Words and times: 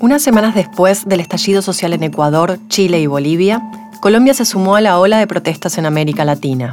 Unas 0.00 0.22
semanas 0.22 0.54
después 0.54 1.06
del 1.06 1.20
estallido 1.20 1.60
social 1.60 1.92
en 1.92 2.02
Ecuador, 2.02 2.58
Chile 2.68 2.98
y 3.00 3.06
Bolivia, 3.06 3.60
Colombia 4.00 4.32
se 4.32 4.46
sumó 4.46 4.76
a 4.76 4.80
la 4.80 4.98
ola 4.98 5.18
de 5.18 5.26
protestas 5.26 5.76
en 5.76 5.84
América 5.84 6.24
Latina. 6.24 6.70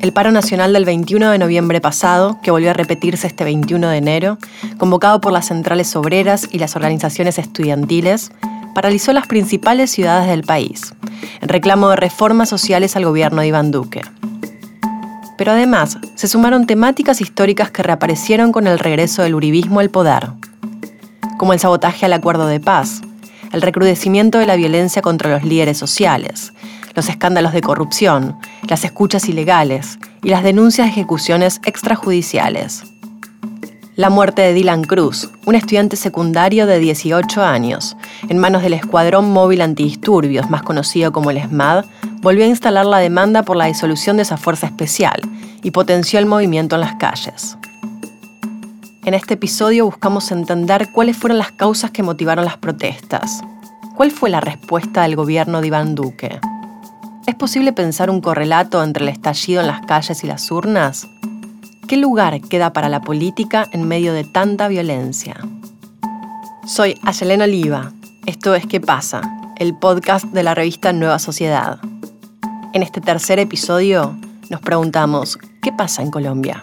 El 0.00 0.12
paro 0.12 0.32
nacional 0.32 0.72
del 0.72 0.84
21 0.84 1.30
de 1.30 1.38
noviembre 1.38 1.80
pasado, 1.80 2.40
que 2.42 2.50
volvió 2.50 2.70
a 2.70 2.72
repetirse 2.72 3.28
este 3.28 3.44
21 3.44 3.90
de 3.90 3.96
enero, 3.96 4.38
convocado 4.76 5.20
por 5.20 5.32
las 5.32 5.46
centrales 5.46 5.94
obreras 5.94 6.48
y 6.50 6.58
las 6.58 6.74
organizaciones 6.74 7.38
estudiantiles, 7.38 8.32
paralizó 8.74 9.12
las 9.12 9.28
principales 9.28 9.92
ciudades 9.92 10.28
del 10.28 10.42
país, 10.42 10.92
en 11.40 11.48
reclamo 11.48 11.90
de 11.90 11.96
reformas 11.96 12.48
sociales 12.48 12.96
al 12.96 13.04
gobierno 13.04 13.42
de 13.42 13.46
Iván 13.46 13.70
Duque. 13.70 14.00
Pero 15.38 15.52
además, 15.52 15.96
se 16.16 16.26
sumaron 16.26 16.66
temáticas 16.66 17.20
históricas 17.20 17.70
que 17.70 17.84
reaparecieron 17.84 18.50
con 18.50 18.66
el 18.66 18.80
regreso 18.80 19.22
del 19.22 19.36
uribismo 19.36 19.78
al 19.78 19.90
poder, 19.90 20.30
como 21.40 21.54
el 21.54 21.58
sabotaje 21.58 22.04
al 22.04 22.12
acuerdo 22.12 22.46
de 22.48 22.60
paz, 22.60 23.00
el 23.50 23.62
recrudecimiento 23.62 24.36
de 24.36 24.44
la 24.44 24.56
violencia 24.56 25.00
contra 25.00 25.30
los 25.30 25.42
líderes 25.42 25.78
sociales, 25.78 26.52
los 26.94 27.08
escándalos 27.08 27.54
de 27.54 27.62
corrupción, 27.62 28.36
las 28.68 28.84
escuchas 28.84 29.26
ilegales 29.26 29.98
y 30.22 30.28
las 30.28 30.42
denuncias 30.42 30.86
de 30.86 30.90
ejecuciones 30.90 31.62
extrajudiciales. 31.64 32.82
La 33.96 34.10
muerte 34.10 34.42
de 34.42 34.52
Dylan 34.52 34.84
Cruz, 34.84 35.30
un 35.46 35.54
estudiante 35.54 35.96
secundario 35.96 36.66
de 36.66 36.78
18 36.78 37.42
años, 37.42 37.96
en 38.28 38.36
manos 38.36 38.60
del 38.60 38.74
Escuadrón 38.74 39.30
Móvil 39.30 39.62
Antidisturbios, 39.62 40.50
más 40.50 40.62
conocido 40.62 41.10
como 41.10 41.30
el 41.30 41.42
SMAD, 41.42 41.86
volvió 42.20 42.44
a 42.44 42.48
instalar 42.48 42.84
la 42.84 42.98
demanda 42.98 43.44
por 43.44 43.56
la 43.56 43.64
disolución 43.64 44.18
de 44.18 44.24
esa 44.24 44.36
fuerza 44.36 44.66
especial 44.66 45.22
y 45.62 45.70
potenció 45.70 46.18
el 46.18 46.26
movimiento 46.26 46.74
en 46.74 46.82
las 46.82 46.96
calles. 46.96 47.56
En 49.02 49.14
este 49.14 49.34
episodio 49.34 49.86
buscamos 49.86 50.30
entender 50.30 50.92
cuáles 50.92 51.16
fueron 51.16 51.38
las 51.38 51.52
causas 51.52 51.90
que 51.90 52.02
motivaron 52.02 52.44
las 52.44 52.58
protestas. 52.58 53.42
¿Cuál 53.96 54.10
fue 54.10 54.28
la 54.28 54.42
respuesta 54.42 55.02
del 55.02 55.16
gobierno 55.16 55.62
de 55.62 55.68
Iván 55.68 55.94
Duque? 55.94 56.38
¿Es 57.26 57.34
posible 57.34 57.72
pensar 57.72 58.10
un 58.10 58.20
correlato 58.20 58.84
entre 58.84 59.04
el 59.04 59.08
estallido 59.08 59.62
en 59.62 59.68
las 59.68 59.80
calles 59.86 60.22
y 60.22 60.26
las 60.26 60.50
urnas? 60.50 61.06
¿Qué 61.88 61.96
lugar 61.96 62.42
queda 62.42 62.74
para 62.74 62.90
la 62.90 63.00
política 63.00 63.66
en 63.72 63.88
medio 63.88 64.12
de 64.12 64.24
tanta 64.24 64.68
violencia? 64.68 65.34
Soy 66.66 66.94
Ayelena 67.02 67.44
Oliva. 67.44 67.92
Esto 68.26 68.54
es 68.54 68.66
¿Qué 68.66 68.82
pasa? 68.82 69.22
El 69.56 69.74
podcast 69.78 70.26
de 70.26 70.42
la 70.42 70.54
revista 70.54 70.92
Nueva 70.92 71.18
Sociedad. 71.18 71.80
En 72.74 72.82
este 72.82 73.00
tercer 73.00 73.38
episodio 73.38 74.14
nos 74.50 74.60
preguntamos, 74.60 75.38
¿qué 75.62 75.72
pasa 75.72 76.02
en 76.02 76.10
Colombia? 76.10 76.60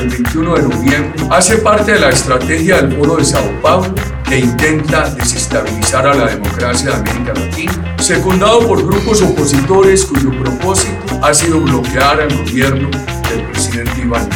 El 0.00 0.08
21 0.08 0.54
de 0.54 0.62
noviembre 0.62 1.26
hace 1.30 1.58
parte 1.58 1.92
de 1.92 2.00
la 2.00 2.08
estrategia 2.08 2.80
del 2.80 2.96
Foro 2.96 3.16
de 3.16 3.24
Sao 3.24 3.42
Paulo 3.60 3.94
que 4.26 4.38
intenta 4.38 5.10
desestabilizar 5.10 6.06
a 6.06 6.14
la 6.14 6.26
democracia 6.26 6.90
de 6.90 6.96
América 6.96 7.34
Latina, 7.34 7.96
secundado 7.98 8.66
por 8.66 8.82
grupos 8.86 9.20
opositores 9.20 10.04
cuyo 10.06 10.30
propósito 10.42 11.20
ha 11.22 11.34
sido 11.34 11.60
bloquear 11.60 12.20
al 12.20 12.34
gobierno 12.34 12.88
del 13.28 13.42
presidente 13.50 14.00
Iván 14.00 14.28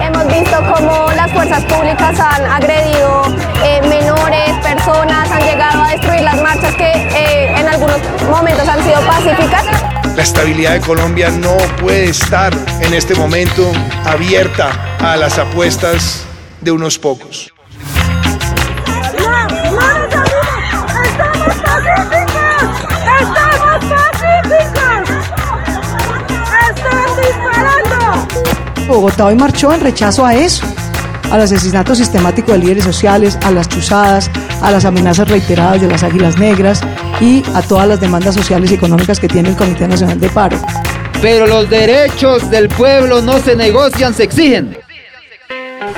Hemos 0.00 0.26
visto 0.26 0.56
cómo 0.74 1.06
las 1.14 1.30
fuerzas 1.32 1.64
públicas 1.64 2.18
han 2.18 2.44
agredido 2.44 3.22
eh, 3.64 3.80
menores, 3.88 4.50
personas, 4.62 5.30
han 5.30 5.42
llegado 5.42 5.82
a 5.82 5.90
destruir 5.90 6.22
las 6.22 6.42
marchas 6.42 6.74
que 6.74 6.90
eh, 6.90 7.60
en 7.60 7.68
algunos 7.68 7.98
momentos 8.28 8.68
han 8.68 8.82
sido 8.82 9.00
pacíficas. 9.06 9.63
La 10.16 10.22
estabilidad 10.22 10.74
de 10.74 10.80
Colombia 10.80 11.28
no 11.30 11.56
puede 11.80 12.04
estar 12.04 12.54
en 12.80 12.94
este 12.94 13.14
momento 13.16 13.72
abierta 14.04 14.96
a 15.00 15.16
las 15.16 15.38
apuestas 15.38 16.24
de 16.60 16.70
unos 16.70 16.98
pocos. 16.98 17.52
Bogotá 28.86 29.26
hoy 29.26 29.34
marchó 29.34 29.72
en 29.72 29.80
rechazo 29.80 30.24
a 30.24 30.34
eso, 30.36 30.64
al 31.30 31.40
asesinato 31.40 31.94
sistemático 31.96 32.52
de 32.52 32.58
líderes 32.58 32.84
sociales, 32.84 33.36
a 33.42 33.50
las 33.50 33.68
chuzadas, 33.68 34.30
a 34.64 34.70
las 34.70 34.86
amenazas 34.86 35.28
reiteradas 35.28 35.82
de 35.82 35.88
las 35.88 36.02
águilas 36.02 36.38
negras 36.38 36.80
y 37.20 37.42
a 37.54 37.60
todas 37.60 37.86
las 37.86 38.00
demandas 38.00 38.34
sociales 38.34 38.70
y 38.72 38.74
económicas 38.74 39.20
que 39.20 39.28
tiene 39.28 39.50
el 39.50 39.56
Comité 39.56 39.86
Nacional 39.86 40.18
de 40.18 40.30
Paro. 40.30 40.56
Pero 41.20 41.46
los 41.46 41.68
derechos 41.68 42.50
del 42.50 42.68
pueblo 42.68 43.20
no 43.20 43.38
se 43.38 43.56
negocian, 43.56 44.14
se 44.14 44.24
exigen. 44.24 44.78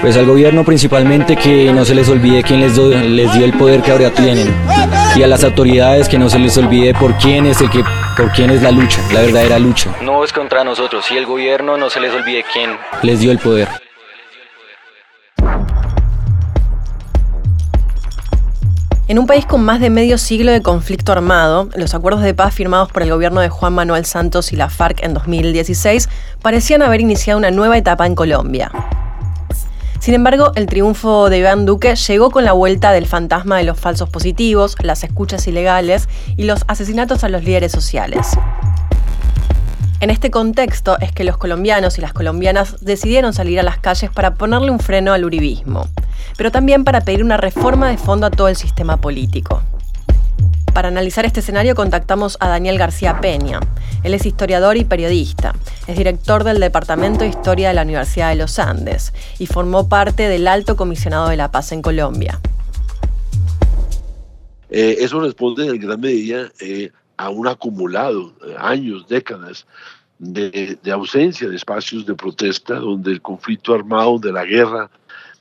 Pues 0.01 0.17
al 0.17 0.27
gobierno 0.27 0.65
principalmente 0.65 1.37
que 1.37 1.73
no 1.73 1.85
se 1.85 1.95
les 1.95 2.09
olvide 2.09 2.43
quién 2.43 2.61
les, 2.61 2.77
les 2.77 3.33
dio 3.33 3.45
el 3.45 3.53
poder 3.53 3.83
que 3.83 3.93
ahora 3.93 4.11
tienen 4.11 4.53
y 5.15 5.23
a 5.23 5.29
las 5.29 5.45
autoridades 5.45 6.09
que 6.09 6.19
no 6.19 6.29
se 6.29 6.41
les 6.41 6.59
olvide 6.59 6.93
por 6.93 7.17
quién 7.19 7.47
es 7.47 7.61
el 7.61 7.71
que 7.71 7.85
por 8.17 8.33
quién 8.33 8.51
es 8.51 8.63
la 8.63 8.73
lucha, 8.73 9.01
la 9.13 9.21
verdadera 9.21 9.59
lucha. 9.59 9.95
No 10.03 10.25
es 10.25 10.33
contra 10.33 10.65
nosotros, 10.65 11.09
y 11.11 11.17
el 11.17 11.27
gobierno 11.27 11.77
no 11.77 11.89
se 11.89 12.01
les 12.01 12.13
olvide 12.13 12.45
quién 12.53 12.71
les 13.03 13.21
dio 13.21 13.31
el 13.31 13.39
poder. 13.39 13.69
En 19.09 19.21
un 19.21 19.29
país 19.29 19.47
con 19.47 19.63
más 19.63 19.79
de 19.79 19.89
medio 19.89 20.19
siglo 20.19 20.51
de 20.51 20.63
conflicto 20.63 21.13
armado, 21.13 21.69
los 21.77 21.95
acuerdos 21.95 22.25
de 22.25 22.35
paz 22.35 22.53
firmados 22.53 22.91
por 22.91 23.05
el 23.05 23.11
gobierno 23.11 23.41
de 23.41 23.49
Juan 23.49 23.73
Manuel 23.73 24.05
Santos 24.05 24.53
y 24.53 24.57
la 24.57 24.69
FARC 24.69 25.05
en 25.05 25.15
2016 25.15 26.09
parecían 26.43 26.83
haber 26.83 27.01
iniciado 27.01 27.39
una 27.39 27.53
nueva 27.53 27.79
etapa 27.79 28.05
en 28.05 28.17
Colombia. 28.17 28.73
Sin 30.01 30.15
embargo, 30.15 30.51
el 30.57 30.67
triunfo 30.67 31.31
de 31.31 31.39
Iván 31.39 31.67
Duque 31.67 31.95
llegó 31.95 32.33
con 32.33 32.45
la 32.45 32.51
vuelta 32.51 32.91
del 32.91 33.07
fantasma 33.07 33.59
de 33.59 33.63
los 33.63 33.79
falsos 33.79 34.11
positivos, 34.11 34.75
las 34.83 35.05
escuchas 35.05 35.47
ilegales 35.47 36.09
y 36.37 36.43
los 36.43 36.65
asesinatos 36.67 37.23
a 37.23 37.29
los 37.29 37.45
líderes 37.45 37.71
sociales. 37.71 38.37
En 40.01 40.11
este 40.11 40.33
contexto 40.33 40.99
es 40.99 41.13
que 41.13 41.23
los 41.23 41.37
colombianos 41.37 41.97
y 41.97 42.01
las 42.01 42.13
colombianas 42.13 42.85
decidieron 42.85 43.33
salir 43.33 43.61
a 43.61 43.63
las 43.63 43.79
calles 43.79 44.11
para 44.11 44.35
ponerle 44.35 44.73
un 44.73 44.81
freno 44.81 45.13
al 45.13 45.25
uribismo, 45.25 45.87
pero 46.37 46.51
también 46.51 46.85
para 46.85 47.01
pedir 47.01 47.23
una 47.23 47.37
reforma 47.37 47.89
de 47.89 47.99
fondo 47.99 48.27
a 48.27 48.31
todo 48.31 48.49
el 48.49 48.57
sistema 48.57 49.01
político. 49.01 49.63
Para 50.77 50.89
analizar 50.89 51.25
este 51.25 51.41
escenario 51.41 51.75
contactamos 51.75 52.37
a 52.39 52.49
Daniel 52.49 52.77
García 52.77 53.21
Peña. 53.23 53.61
Él 54.03 54.13
es 54.13 54.27
historiador 54.27 54.77
y 54.77 54.85
periodista. 54.85 55.55
Es 55.87 55.97
director 55.97 56.45
del 56.45 56.61
Departamento 56.61 57.21
de 57.21 57.29
Historia 57.29 57.69
de 57.69 57.75
la 57.75 57.83
Universidad 57.83 58.29
de 58.29 58.37
los 58.37 58.59
Andes 58.59 59.15
y 59.39 59.47
formó 59.47 59.89
parte 59.89 60.29
del 60.29 60.47
Alto 60.47 60.77
Comisionado 60.77 61.29
de 61.29 61.39
la 61.39 61.51
Paz 61.51 61.73
en 61.73 61.81
Colombia. 61.81 62.41
Eh, 64.69 64.97
eso 65.01 65.21
responde 65.21 65.67
en 65.67 65.81
gran 65.81 65.99
medida 65.99 66.51
eh, 66.61 66.91
a 67.17 67.31
un 67.31 67.49
acumulado, 67.49 68.35
eh, 68.47 68.55
años, 68.59 69.07
décadas, 69.09 69.67
de, 70.19 70.79
ausencia 70.93 71.49
de 71.49 71.57
espacios 71.57 72.07
de 72.07 72.15
protesta, 72.15 72.75
donde 72.75 73.13
el 73.13 73.21
conflicto 73.21 73.75
armado, 73.75 74.13
donde 74.13 74.33
la 74.33 74.45
guerra 74.45 74.91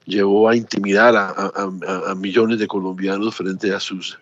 llevó 0.06 0.50
a 0.50 0.56
intimidar 0.56 1.16
a, 1.16 2.16
millones 2.16 2.60
de 2.60 2.68
colombianos 2.68 3.36
frente 3.36 3.74
a 3.74 3.80
sus 3.80 4.18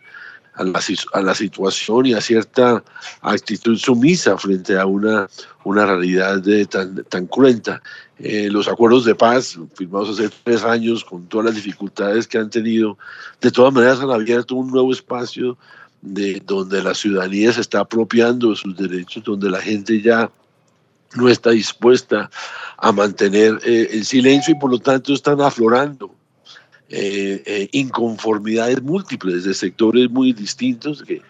a 0.56 0.64
la, 0.64 0.80
a 1.14 1.22
la, 1.22 1.34
situación 1.34 2.06
y 2.06 2.14
a 2.14 2.22
cierta 2.22 2.84
actitud 3.22 3.76
sumisa 3.76 4.38
frente 4.38 4.78
a 4.78 4.86
una, 4.86 5.28
una 5.64 5.86
realidad 5.86 6.42
de, 6.42 6.66
tan, 6.68 7.04
tan 7.06 7.26
cruenta. 7.26 7.82
Eh, 8.20 8.50
los 8.52 8.68
acuerdos 8.68 9.04
de 9.06 9.16
paz 9.16 9.58
firmados 9.74 10.12
hace 10.12 10.30
tres 10.44 10.64
años, 10.64 11.04
con 11.04 11.26
todas 11.28 11.48
las 11.48 11.56
dificultades 11.56 12.28
que 12.28 12.38
han 12.38 12.52
tenido, 12.52 13.00
de 13.42 13.50
todas 13.50 13.74
maneras 13.74 14.00
han 14.00 14.12
abierto 14.12 14.54
un 14.54 14.70
nuevo 14.70 14.94
espacio 14.94 15.58
de 16.04 16.42
donde 16.46 16.84
la 16.84 16.94
ciudadanía 16.94 17.52
se 17.52 17.62
está 17.62 17.80
apropiando 17.80 18.52
de 18.52 18.56
sus 18.58 18.78
derechos, 18.78 19.24
donde 19.24 19.50
la 19.50 19.60
gente 19.60 20.02
ya 20.02 20.30
no 21.16 21.30
está 21.30 21.52
dispuesta 21.52 22.30
a 22.78 22.92
mantener 22.92 23.60
eh, 23.64 23.90
el 23.92 24.06
silencio 24.06 24.54
y 24.54 24.60
por 24.60 24.72
lo 24.72 24.80
tanto 24.80 25.14
están 25.14 25.42
aflorando 25.42 26.14
eh, 26.90 27.42
eh, 27.46 27.70
inconformidades 27.72 28.82
múltiples 28.82 29.44
de 29.46 29.54
sectores 29.54 30.10
muy 30.10 30.34
distintos 30.34 31.02
que 31.04 31.22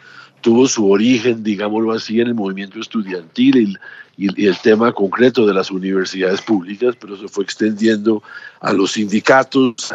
tuvo 0.42 0.68
su 0.68 0.90
origen, 0.90 1.44
digámoslo 1.44 1.94
así, 1.94 2.20
en 2.20 2.28
el 2.28 2.34
movimiento 2.34 2.80
estudiantil 2.80 3.58
y, 3.58 3.78
el 4.18 4.58
tema 4.60 4.92
concreto 4.92 5.46
de 5.48 5.56
las 5.56 5.72
universidades 5.72 6.42
públicas, 6.42 6.96
pero 7.00 7.18
se 7.18 7.28
fue 7.28 7.44
extendiendo 7.44 8.22
a 8.60 8.72
los 8.72 8.92
sindicatos, 8.92 9.92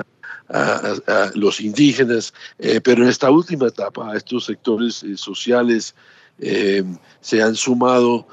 a, 0.49 1.31
los 1.35 1.61
indígenas, 1.61 2.35
pero 2.83 3.05
en 3.05 3.11
esta 3.11 3.31
última 3.31 3.69
etapa 3.69 4.11
a 4.11 4.17
estos 4.17 4.47
sectores 4.47 5.05
sociales 5.15 5.95
se 6.41 7.43
han 7.43 7.55
sumado 7.55 8.27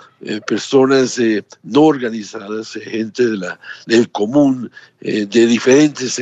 personas 0.45 1.19
no 1.63 1.81
organizadas, 1.81 2.73
gente 2.73 3.25
de 3.25 3.37
la, 3.37 3.59
del 3.87 4.09
común, 4.11 4.71
de 4.99 5.25
diferentes 5.47 6.19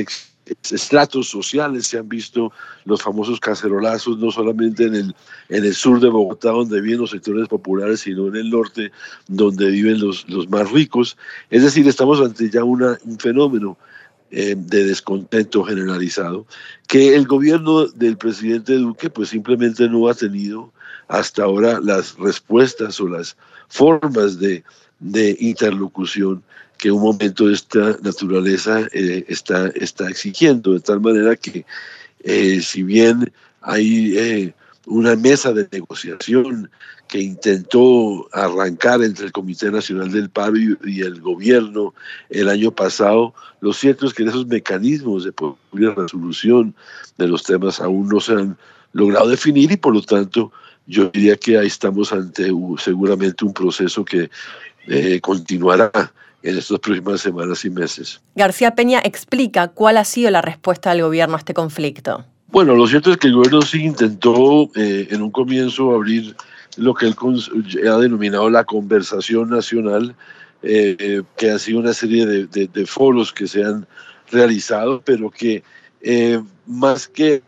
estratos 0.71 1.30
sociales 1.30 1.88
se 1.88 1.97
han 1.97 2.09
visto 2.09 2.51
los 2.85 3.01
famosos 3.01 3.39
cacerolazos, 3.39 4.18
no 4.18 4.31
solamente 4.31 4.85
en 4.85 4.95
el, 4.95 5.15
en 5.50 5.65
el 5.65 5.74
sur 5.74 6.00
de 6.00 6.09
Bogotá, 6.09 6.50
donde 6.50 6.81
viven 6.81 7.00
los 7.00 7.12
sectores 7.12 7.47
populares, 7.47 8.01
sino 8.01 8.27
en 8.27 8.36
el 8.36 8.50
norte, 8.50 8.91
donde 9.27 9.69
viven 9.69 10.00
los, 10.00 10.27
los 10.29 10.50
más 10.50 10.71
ricos. 10.71 11.18
Es 11.50 11.63
decir, 11.63 11.88
estamos 11.88 12.19
ante 12.19 12.50
ya 12.50 12.63
una, 12.63 12.97
un 13.06 13.18
fenómeno 13.19 13.77
eh, 14.35 14.56
de 14.57 14.85
descontento 14.85 15.63
generalizado 15.63 16.47
que 16.88 17.15
el 17.15 17.27
gobierno 17.27 17.85
del 17.85 18.18
presidente 18.18 18.74
Duque 18.74 19.09
pues 19.12 19.30
simplemente 19.30 19.88
no 19.88 20.07
ha 20.09 20.15
tenido 20.15 20.74
hasta 21.07 21.44
ahora 21.44 21.80
las 21.80 22.18
respuestas 22.18 23.00
o 23.00 23.07
las 23.07 23.38
formas 23.68 24.39
de, 24.39 24.63
de 25.00 25.38
interlocución 25.39 26.41
que 26.80 26.91
un 26.91 27.03
momento 27.03 27.47
de 27.47 27.53
esta 27.53 27.95
naturaleza 28.01 28.88
eh, 28.91 29.24
está, 29.27 29.68
está 29.75 30.09
exigiendo, 30.09 30.74
de 30.74 30.79
tal 30.79 31.00
manera 31.00 31.36
que 31.36 31.65
eh, 32.24 32.59
si 32.62 32.81
bien 32.81 33.31
hay 33.62 34.18
eh, 34.18 34.53
una 34.85 35.15
mesa 35.15 35.53
de 35.53 35.68
negociación 35.71 36.69
que 37.07 37.19
intentó 37.19 38.27
arrancar 38.33 39.01
entre 39.03 39.25
el 39.25 39.31
Comité 39.31 39.71
Nacional 39.71 40.12
del 40.12 40.30
Paro 40.30 40.56
y, 40.57 41.01
el 41.01 41.21
gobierno 41.21 41.94
el 42.30 42.50
año 42.50 42.71
pasado, 42.71 43.33
lo 43.62 43.74
cierto 43.74 44.06
es 44.06 44.13
que 44.13 44.24
esos 44.24 44.47
mecanismos 44.47 45.24
de 45.24 45.31
posible 45.31 45.94
resolución 45.95 46.75
de 47.18 47.27
los 47.27 47.44
temas 47.44 47.80
aún 47.80 48.09
no 48.09 48.19
se 48.19 48.33
han 48.33 48.57
logrado 48.94 49.30
definir 49.30 49.71
y 49.71 49.77
por 49.77 49.94
lo 49.94 50.01
tanto 50.01 50.51
yo 50.86 51.09
diría 51.09 51.38
que 51.38 51.57
ahí 51.57 51.68
estamos 51.68 52.12
ante 52.12 52.51
seguramente 52.77 53.45
un 53.45 53.53
proceso 53.53 54.03
que 54.03 54.29
continuará 55.21 55.91
en 56.44 56.57
estas 56.57 56.79
próximas 56.79 57.21
semanas 57.21 57.63
y 57.63 57.69
meses. 57.69 58.21
García 58.36 58.75
Peña 58.75 59.00
explica 59.03 59.69
cuál 59.69 59.97
ha 59.97 60.03
sido 60.03 60.29
la 60.29 60.41
respuesta 60.41 60.91
del 60.91 61.03
gobierno 61.03 61.36
a 61.36 61.39
este 61.39 61.53
conflicto. 61.53 62.25
Bueno, 62.53 62.75
lo 62.75 62.85
cierto 62.85 63.09
es 63.09 63.17
que 63.17 63.29
el 63.29 63.33
gobierno 63.33 63.63
sí 63.63 63.83
intentó 63.83 64.69
eh, 64.75 65.07
en 65.09 65.23
un 65.23 65.31
comienzo 65.31 65.95
abrir 65.95 66.35
lo 66.77 66.94
que 66.94 67.07
él 67.07 67.15
ha 67.89 67.97
denominado 67.97 68.47
la 68.47 68.63
conversación 68.63 69.50
nacional, 69.50 70.15
eh, 70.61 70.95
eh, 71.00 71.23
que 71.35 71.50
ha 71.50 71.57
sido 71.57 71.79
una 71.79 71.95
serie 71.95 72.27
de, 72.27 72.85
foros 72.85 73.33
que 73.33 73.47
se 73.47 73.63
han 73.63 73.88
realizado, 74.29 75.01
pero 75.03 75.31
que 75.31 75.63
más 76.67 77.07
que 77.07 77.41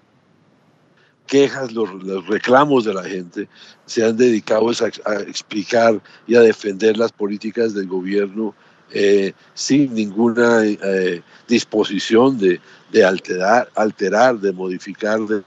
quejas, 1.27 1.71
los, 1.71 1.87
reclamos 2.25 2.85
de 2.85 2.95
la 2.95 3.03
gente, 3.03 3.47
se 3.85 4.03
han 4.03 4.17
dedicado 4.17 4.71
a, 4.71 5.11
a, 5.11 5.19
explicar 5.21 6.01
y 6.25 6.33
a 6.33 6.41
defender 6.41 6.97
las 6.97 7.11
políticas 7.11 7.75
del 7.75 7.85
gobierno 7.85 8.55
eh, 8.91 9.33
sin 9.53 9.93
ninguna 9.93 10.65
eh, 10.65 11.21
disposición 11.47 12.37
de, 12.37 12.59
de, 12.91 13.03
alterar, 13.03 13.69
alterar, 13.75 14.39
de 14.39 14.51
modificar, 14.51 15.19
de, 15.21 15.43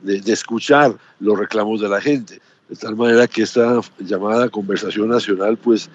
de, 0.00 0.32
escuchar 0.32 0.96
los 1.20 1.38
reclamos 1.38 1.80
de 1.80 1.88
la 1.88 2.00
gente. 2.00 2.40
De 2.68 2.76
tal 2.76 2.96
manera 2.96 3.26
que 3.26 3.42
esta 3.42 3.80
llamada 3.98 4.48
conversación 4.48 5.08
nacional 5.08 5.56
pues 5.56 5.88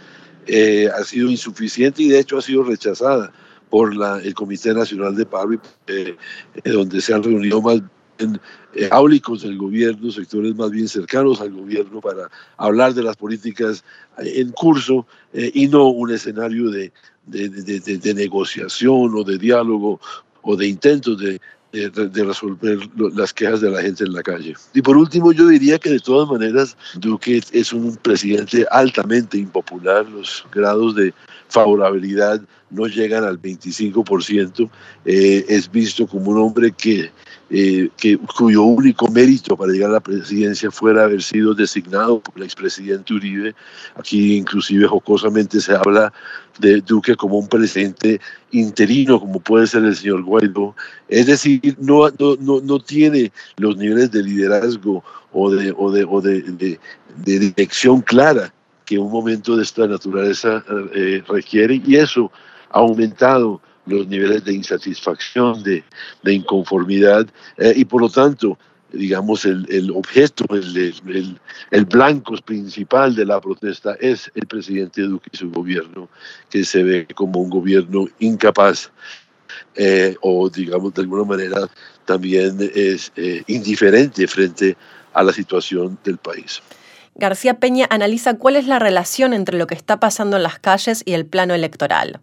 eh, 0.47 0.89
ha 0.95 1.03
sido 1.03 1.29
insuficiente 1.29 2.03
y 2.03 2.09
de 2.09 2.19
hecho 2.19 2.37
ha 2.37 2.41
sido 2.41 2.63
rechazada 2.63 3.31
por 3.69 3.95
la, 3.95 4.19
el 4.19 4.33
Comité 4.33 4.73
Nacional 4.73 5.15
de 5.15 5.25
Paro, 5.25 5.61
donde 6.65 7.01
se 7.01 7.13
han 7.13 7.23
reunido 7.23 7.61
más 7.61 7.77
eh, 7.77 7.81
áulicos 8.91 9.41
del 9.41 9.57
gobierno, 9.57 10.11
sectores 10.11 10.55
más 10.55 10.71
bien 10.71 10.87
cercanos 10.87 11.41
al 11.41 11.51
gobierno 11.51 12.01
para 12.01 12.29
hablar 12.57 12.93
de 12.93 13.03
las 13.03 13.17
políticas 13.17 13.83
eh, 14.19 14.33
en 14.35 14.51
curso 14.51 15.05
eh, 15.33 15.51
y 15.53 15.67
no 15.67 15.87
un 15.87 16.11
escenario 16.11 16.69
de, 16.69 16.91
de, 17.25 17.49
de, 17.49 18.13
negociación 18.13 19.11
o 19.15 19.23
de 19.23 19.37
diálogo 19.37 19.99
o 20.41 20.55
de 20.55 20.67
intentos 20.67 21.19
de, 21.19 21.39
de, 21.71 22.23
resolver 22.23 22.79
las 22.95 23.33
quejas 23.33 23.61
de 23.61 23.69
la 23.69 23.81
gente 23.81 24.03
en 24.03 24.13
la 24.13 24.23
calle. 24.23 24.55
Y 24.73 24.81
por 24.81 24.97
último, 24.97 25.31
yo 25.31 25.47
diría 25.47 25.79
que 25.79 25.89
de 25.89 25.99
todas 25.99 26.29
maneras 26.29 26.75
Duque 26.95 27.41
es 27.51 27.73
un 27.73 27.95
presidente 27.97 28.65
altamente 28.71 29.37
impopular, 29.37 30.07
los 30.09 30.45
grados 30.51 30.95
de 30.95 31.13
favorabilidad 31.47 32.41
no 32.71 32.87
llegan 32.87 33.23
al 33.23 33.41
25%, 33.41 34.69
es 35.05 35.71
visto 35.71 36.07
como 36.07 36.31
un 36.31 36.37
hombre 36.39 36.71
que 36.71 37.11
eh, 37.53 37.89
que, 37.97 38.17
cuyo 38.17 38.63
único 38.63 39.09
mérito 39.09 39.57
para 39.57 39.73
llegar 39.73 39.89
a 39.89 39.95
la 39.95 39.99
presidencia 39.99 40.71
fuera 40.71 41.03
haber 41.03 41.21
sido 41.21 41.53
designado 41.53 42.21
por 42.21 42.37
el 42.37 42.43
expresidente 42.43 43.13
Uribe. 43.13 43.53
Aquí 43.95 44.37
inclusive 44.37 44.87
jocosamente 44.87 45.59
se 45.59 45.75
habla 45.75 46.13
de 46.59 46.79
Duque 46.79 47.13
como 47.17 47.37
un 47.37 47.49
presidente 47.49 48.21
interino, 48.51 49.19
como 49.19 49.41
puede 49.41 49.67
ser 49.67 49.83
el 49.83 49.97
señor 49.97 50.23
Guaidó. 50.23 50.73
Es 51.09 51.25
decir, 51.25 51.75
no, 51.77 52.07
no, 52.39 52.61
no, 52.61 52.79
tiene 52.79 53.33
los 53.57 53.75
niveles 53.75 54.11
de 54.11 54.23
liderazgo 54.23 55.03
o 55.33 55.51
de, 55.51 55.73
o 55.77 55.91
de, 55.91 56.05
o 56.05 56.21
de, 56.21 56.41
de, 56.43 56.79
dirección 57.17 57.99
clara 57.99 58.53
que 58.85 58.97
un 58.97 59.11
momento 59.11 59.57
de 59.57 59.63
esta 59.63 59.87
naturaleza 59.87 60.63
eh, 60.95 61.21
requiere 61.27 61.81
y 61.85 61.97
eso 61.97 62.31
aumentado 62.73 63.61
los 63.85 64.07
niveles 64.07 64.43
de 64.43 64.53
insatisfacción, 64.53 65.63
de, 65.63 65.83
de 66.23 66.33
inconformidad, 66.33 67.27
eh, 67.57 67.73
y 67.75 67.85
por 67.85 68.01
lo 68.01 68.09
tanto, 68.09 68.57
digamos, 68.93 69.45
el, 69.45 69.65
el 69.69 69.91
objeto, 69.91 70.45
el, 70.53 70.93
el, 71.07 71.39
el, 71.71 71.85
blanco 71.85 72.35
principal 72.45 73.15
de 73.15 73.25
la 73.25 73.39
protesta 73.39 73.95
es 73.99 74.29
el 74.35 74.45
presidente 74.47 75.01
Duque 75.01 75.29
y 75.31 75.37
su 75.37 75.49
gobierno, 75.49 76.09
que 76.49 76.63
se 76.63 76.83
ve 76.83 77.07
como 77.15 77.39
un 77.39 77.49
gobierno 77.49 78.07
incapaz 78.19 78.91
eh, 79.75 80.15
o, 80.21 80.49
digamos, 80.49 80.93
de 80.93 81.01
alguna 81.01 81.23
manera 81.23 81.69
también 82.05 82.57
es 82.75 83.11
eh, 83.15 83.43
indiferente 83.47 84.27
frente 84.27 84.75
a 85.13 85.23
la 85.23 85.33
situación 85.33 85.97
del 86.03 86.17
país. 86.17 86.61
García 87.15 87.59
Peña 87.59 87.87
analiza 87.89 88.37
cuál 88.37 88.55
es 88.55 88.67
la 88.67 88.79
relación 88.79 89.33
entre 89.33 89.57
lo 89.57 89.67
que 89.67 89.75
está 89.75 89.99
pasando 89.99 90.37
en 90.37 90.43
las 90.43 90.59
calles 90.59 91.03
y 91.05 91.13
el 91.13 91.25
plano 91.25 91.53
electoral. 91.53 92.21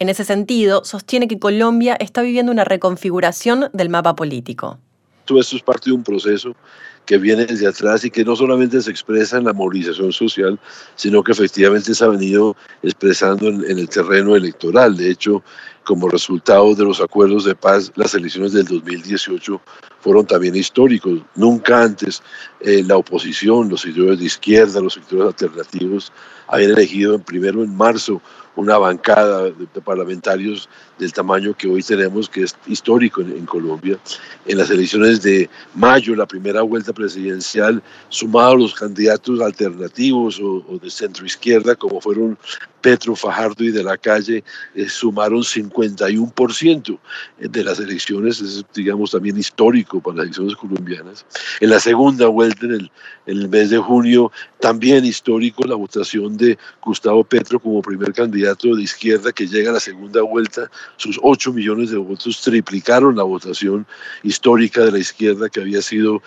En 0.00 0.08
ese 0.08 0.24
sentido, 0.24 0.82
sostiene 0.82 1.28
que 1.28 1.38
Colombia 1.38 1.94
está 2.00 2.22
viviendo 2.22 2.50
una 2.50 2.64
reconfiguración 2.64 3.68
del 3.74 3.90
mapa 3.90 4.16
político. 4.16 4.78
Esto 5.26 5.56
es 5.56 5.62
parte 5.62 5.90
de 5.90 5.92
un 5.92 6.02
proceso 6.02 6.56
que 7.04 7.18
viene 7.18 7.44
desde 7.44 7.66
atrás 7.66 8.02
y 8.04 8.10
que 8.10 8.24
no 8.24 8.34
solamente 8.34 8.80
se 8.80 8.90
expresa 8.90 9.36
en 9.36 9.44
la 9.44 9.52
movilización 9.52 10.10
social, 10.10 10.58
sino 10.96 11.22
que 11.22 11.32
efectivamente 11.32 11.94
se 11.94 12.02
ha 12.02 12.08
venido 12.08 12.56
expresando 12.82 13.48
en, 13.48 13.78
el 13.78 13.88
terreno 13.90 14.34
electoral. 14.34 14.96
De 14.96 15.10
hecho, 15.10 15.42
como 15.84 16.08
resultado 16.08 16.74
de 16.74 16.84
los 16.84 17.02
acuerdos 17.02 17.44
de 17.44 17.54
paz, 17.54 17.92
las 17.94 18.14
elecciones 18.14 18.52
del 18.52 18.64
2018 18.64 19.60
fueron 20.00 20.24
también 20.24 20.56
históricos. 20.56 21.20
Nunca 21.34 21.82
antes 21.82 22.22
eh, 22.60 22.82
la 22.86 22.96
oposición, 22.96 23.68
los 23.68 23.82
sectores 23.82 24.18
de 24.18 24.24
izquierda, 24.24 24.80
los 24.80 24.94
sectores 24.94 25.26
alternativos, 25.26 26.10
habían 26.48 26.70
elegido 26.70 27.18
primero 27.18 27.62
en 27.62 27.76
marzo 27.76 28.22
una 28.56 28.78
bancada 28.78 29.44
de, 29.44 29.80
parlamentarios 29.84 30.68
del 31.00 31.12
tamaño 31.12 31.56
que 31.56 31.66
hoy 31.66 31.82
tenemos, 31.82 32.28
que 32.28 32.42
es 32.44 32.56
histórico 32.66 33.22
en, 33.22 33.46
Colombia. 33.46 33.98
En 34.46 34.58
las 34.58 34.70
elecciones 34.70 35.22
de 35.22 35.48
mayo, 35.74 36.14
la 36.14 36.26
primera 36.26 36.62
vuelta 36.62 36.92
presidencial, 36.92 37.82
sumado 38.10 38.52
a 38.52 38.56
los 38.56 38.74
candidatos 38.74 39.40
alternativos 39.40 40.38
o, 40.40 40.78
de 40.80 40.90
centro 40.90 41.26
izquierda, 41.26 41.74
como 41.74 42.00
fueron 42.00 42.38
Petro, 42.80 43.16
Fajardo 43.16 43.64
y 43.64 43.70
de 43.70 43.82
la 43.82 43.96
calle, 43.96 44.44
eh, 44.74 44.88
sumaron 44.88 45.40
51% 45.40 46.98
de 47.38 47.64
las 47.64 47.78
elecciones, 47.80 48.40
es 48.40 48.64
digamos 48.74 49.10
también 49.10 49.36
histórico 49.36 50.00
para 50.00 50.18
las 50.18 50.24
elecciones 50.24 50.56
colombianas. 50.56 51.26
En 51.60 51.70
la 51.70 51.80
segunda 51.80 52.26
vuelta, 52.28 52.66
en 52.66 52.72
el, 52.72 52.90
en 53.26 53.38
el 53.38 53.48
mes 53.48 53.70
de 53.70 53.78
junio, 53.78 54.32
también 54.60 55.04
histórico 55.04 55.64
la 55.64 55.74
votación 55.74 56.36
de 56.36 56.58
Gustavo 56.82 57.24
Petro 57.24 57.58
como 57.58 57.82
primer 57.82 58.12
candidato 58.12 58.74
de 58.74 58.82
izquierda 58.82 59.32
que 59.32 59.46
llega 59.46 59.70
a 59.70 59.74
la 59.74 59.80
segunda 59.80 60.22
vuelta. 60.22 60.70
Sus 60.96 61.18
8 61.22 61.52
millones 61.52 61.90
de 61.90 61.96
votos 61.96 62.40
triplicaron 62.40 63.16
la 63.16 63.22
votación 63.22 63.86
histórica 64.22 64.84
de 64.84 64.92
la 64.92 64.98
izquierda 64.98 65.48
que 65.48 65.60
había 65.60 65.82
sido 65.82 66.22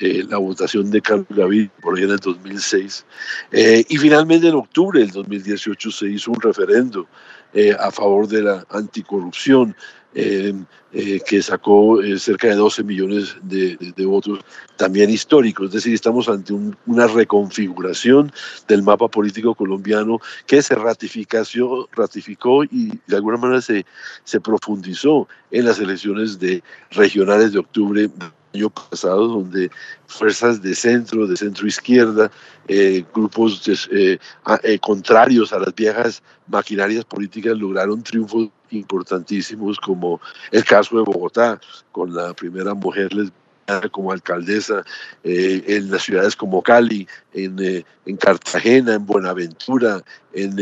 eh, 0.00 0.24
la 0.28 0.38
votación 0.38 0.90
de 0.90 1.00
Carlos 1.00 1.26
Gaviria 1.28 1.70
por 1.80 1.96
ahí 1.96 2.04
en 2.04 2.10
el 2.10 2.18
2006. 2.18 3.04
Eh, 3.50 3.84
y 3.88 3.96
finalmente 3.96 4.46
en 4.46 4.54
octubre 4.54 5.00
del 5.00 5.10
2018 5.10 5.90
se 5.90 6.08
hizo 6.08 6.30
un 6.30 6.40
referendo 6.40 7.08
eh, 7.52 7.74
a 7.78 7.90
favor 7.90 8.28
de 8.28 8.42
la 8.42 8.64
anticorrupción 8.70 9.74
eh, 10.20 10.52
eh, 10.92 11.20
que 11.24 11.40
sacó 11.42 12.02
eh, 12.02 12.18
cerca 12.18 12.48
de 12.48 12.56
12 12.56 12.82
millones 12.82 13.36
de, 13.42 13.76
votos, 14.04 14.40
también 14.76 15.10
históricos. 15.10 15.68
Es 15.68 15.74
decir, 15.74 15.94
estamos 15.94 16.28
ante 16.28 16.52
una 16.86 17.06
reconfiguración 17.06 18.32
del 18.66 18.82
mapa 18.82 19.06
político 19.06 19.54
colombiano 19.54 20.18
que 20.46 20.60
se 20.60 20.74
ratificó, 20.74 22.64
y 22.64 22.98
de 23.06 23.16
alguna 23.16 23.36
manera 23.36 23.60
se, 23.60 23.86
se 24.24 24.40
profundizó 24.40 25.28
en 25.52 25.66
las 25.66 25.78
elecciones 25.78 26.40
de 26.40 26.64
regionales 26.90 27.52
de 27.52 27.60
octubre 27.60 28.10
año 28.58 28.70
pasado, 28.70 29.28
donde 29.28 29.70
fuerzas 30.06 30.60
de 30.60 30.74
centro, 30.74 31.26
de 31.26 31.36
centro 31.36 31.66
izquierda, 31.66 32.30
eh, 32.66 33.04
grupos 33.14 33.62
eh, 33.92 34.18
eh, 34.62 34.78
contrarios 34.80 35.52
a 35.52 35.60
las 35.60 35.74
viejas 35.74 36.22
maquinarias 36.48 37.04
políticas 37.04 37.56
lograron 37.56 38.02
triunfos 38.02 38.48
importantísimos, 38.70 39.78
como 39.78 40.20
el 40.50 40.64
caso 40.64 40.96
de 40.96 41.02
Bogotá, 41.02 41.60
con 41.92 42.14
la 42.14 42.34
primera 42.34 42.74
mujer 42.74 43.12
lesbiana 43.14 43.88
como 43.90 44.12
alcaldesa, 44.12 44.82
en 45.22 45.90
las 45.90 46.02
ciudades 46.02 46.34
como 46.34 46.62
Cali, 46.62 47.06
en, 47.34 47.84
en 48.06 48.16
Cartagena, 48.16 48.94
en 48.94 49.04
Buenaventura, 49.04 50.02
en 50.32 50.56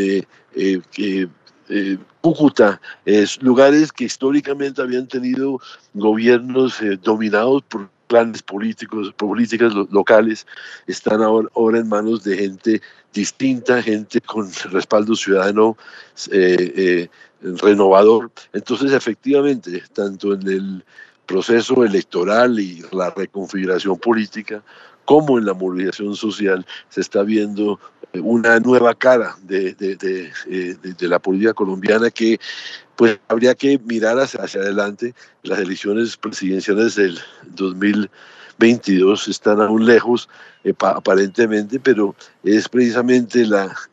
eh, 0.56 1.28
Cúcuta, 2.20 2.80
es 3.04 3.42
lugares 3.42 3.92
que 3.92 4.04
históricamente 4.04 4.82
habían 4.82 5.06
tenido 5.06 5.60
gobiernos 5.94 6.80
eh, 6.80 6.98
dominados 7.02 7.62
por 7.62 7.88
planes 8.06 8.42
políticos, 8.42 9.12
políticas 9.16 9.72
locales, 9.90 10.46
están 10.86 11.22
ahora, 11.22 11.48
ahora, 11.56 11.78
en 11.78 11.88
manos 11.88 12.22
de 12.22 12.36
gente 12.36 12.82
distinta, 13.12 13.82
gente 13.82 14.20
con 14.20 14.48
respaldo 14.70 15.16
ciudadano 15.16 15.76
eh, 16.30 17.08
renovador. 17.40 18.30
Entonces, 18.52 18.92
efectivamente, 18.92 19.82
tanto 19.92 20.34
en 20.34 20.48
el 20.48 20.84
proceso 21.26 21.84
electoral 21.84 22.58
y 22.60 22.82
la 22.92 23.10
reconfiguración 23.10 23.98
política, 23.98 24.62
como 25.06 25.38
en 25.38 25.46
la 25.46 25.54
movilización 25.54 26.14
social, 26.14 26.66
se 26.90 27.00
está 27.00 27.22
viendo 27.22 27.80
una 28.12 28.60
nueva 28.60 28.94
cara 28.94 29.36
de, 29.42 29.72
de, 29.74 29.96
de, 29.96 30.32
eh, 30.48 30.76
de, 30.82 31.08
la 31.08 31.18
política 31.18 31.54
colombiana 31.54 32.10
que 32.10 32.38
pues 32.96 33.18
habría 33.28 33.54
que 33.54 33.78
mirar 33.78 34.18
hacia, 34.18 34.40
adelante. 34.40 35.14
Las 35.42 35.58
elecciones 35.58 36.16
presidenciales 36.16 36.96
del 36.96 37.18
2022 37.54 39.28
están 39.28 39.60
aún 39.60 39.86
lejos, 39.86 40.28
eh, 40.64 40.74
aparentemente, 40.80 41.78
pero 41.78 42.14
es 42.42 42.68
precisamente 42.68 43.46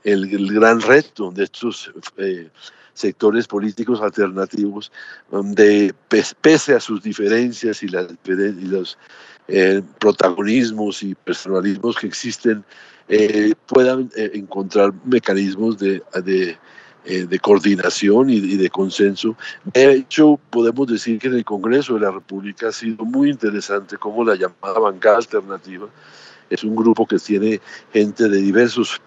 el, 0.04 0.54
gran 0.54 0.82
reto 0.82 1.32
de 1.32 1.44
estos 1.44 1.92
eh, 2.18 2.50
sectores 2.94 3.48
políticos 3.48 4.02
alternativos, 4.02 4.92
donde 5.30 5.94
pese 6.42 6.74
a 6.74 6.80
sus 6.80 7.04
diferencias 7.04 7.84
y, 7.84 7.88
las, 7.90 8.08
y 8.26 8.66
los 9.48 9.84
protagonismos 10.00 11.04
y 11.04 11.16
personalismos 11.16 11.98
que 11.98 12.08
existen 12.08 12.64
eh, 13.10 13.54
puedan 13.68 14.10
eh, 14.16 14.32
encontrar 14.34 14.94
mecanismos 15.04 15.78
de, 15.78 16.02
de, 16.24 16.58
eh, 17.06 17.40
coordinación 17.42 18.30
y, 18.30 18.40
de 18.40 18.70
consenso. 18.70 19.36
De 19.66 19.92
hecho, 19.92 20.40
podemos 20.50 20.88
decir 20.88 21.20
que 21.20 21.28
en 21.28 21.36
el 21.36 21.46
Congreso 21.46 21.96
de 21.96 22.00
la 22.00 22.12
República 22.12 22.70
ha 22.70 22.72
sido 22.72 23.04
muy 23.04 23.30
interesante 23.30 23.98
como 23.98 24.24
la 24.24 24.36
llamada 24.36 24.80
bancada 24.80 25.18
alternativa 25.18 25.88
es 26.54 26.64
un 26.64 26.76
grupo 26.76 27.06
que 27.06 27.18
tiene 27.18 27.60
gente 27.92 28.30
de 28.30 28.38
diversos 28.38 29.02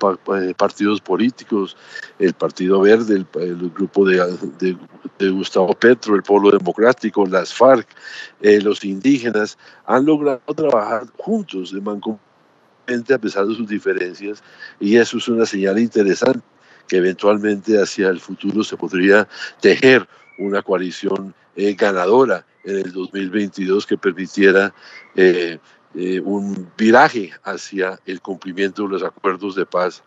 partidos 0.57 1.01
políticos, 1.01 1.77
el 2.19 2.35
Partido 2.35 2.81
Verde, 2.81 3.25
el, 3.35 3.71
grupo 3.71 4.05
de, 4.05 4.77
Gustavo 5.31 5.73
Petro, 5.75 6.17
el 6.17 6.23
Pueblo 6.23 6.51
Democrático, 6.51 7.27
las 7.27 7.55
FARC, 7.55 7.87
los 8.41 8.85
indígenas, 8.85 9.59
han 9.87 10.07
logrado 10.07 10.41
trabajar 10.55 11.05
juntos 11.19 11.73
de 11.73 11.81
mancomunidad 11.81 12.27
a 13.13 13.19
pesar 13.19 13.47
de 13.47 13.55
sus 13.55 13.69
diferencias, 13.69 14.43
y 14.79 14.97
eso 14.97 15.19
es 15.19 15.29
una 15.29 15.45
señal 15.45 15.79
interesante 15.79 16.43
que 16.87 16.99
eventualmente 16.99 17.81
hacia 17.81 18.09
el 18.09 18.21
futuro 18.21 18.63
se 18.63 18.77
podría 18.77 19.27
tejer 19.61 20.07
una 20.39 20.63
coalición 20.63 21.35
eh, 21.57 21.75
ganadora 21.75 22.45
en 22.65 22.77
el 22.77 22.93
2022 22.93 23.87
que 23.87 23.97
permitiera 23.97 24.75
eh, 25.15 25.59
eh, 25.95 26.21
un 26.21 26.69
viraje 26.77 27.33
hacia 27.45 27.99
el 28.07 28.21
cumplimiento 28.21 28.83
de 28.83 28.89
los 28.89 29.03
acuerdos 29.03 29.55
de 29.55 29.67
paz 29.67 30.03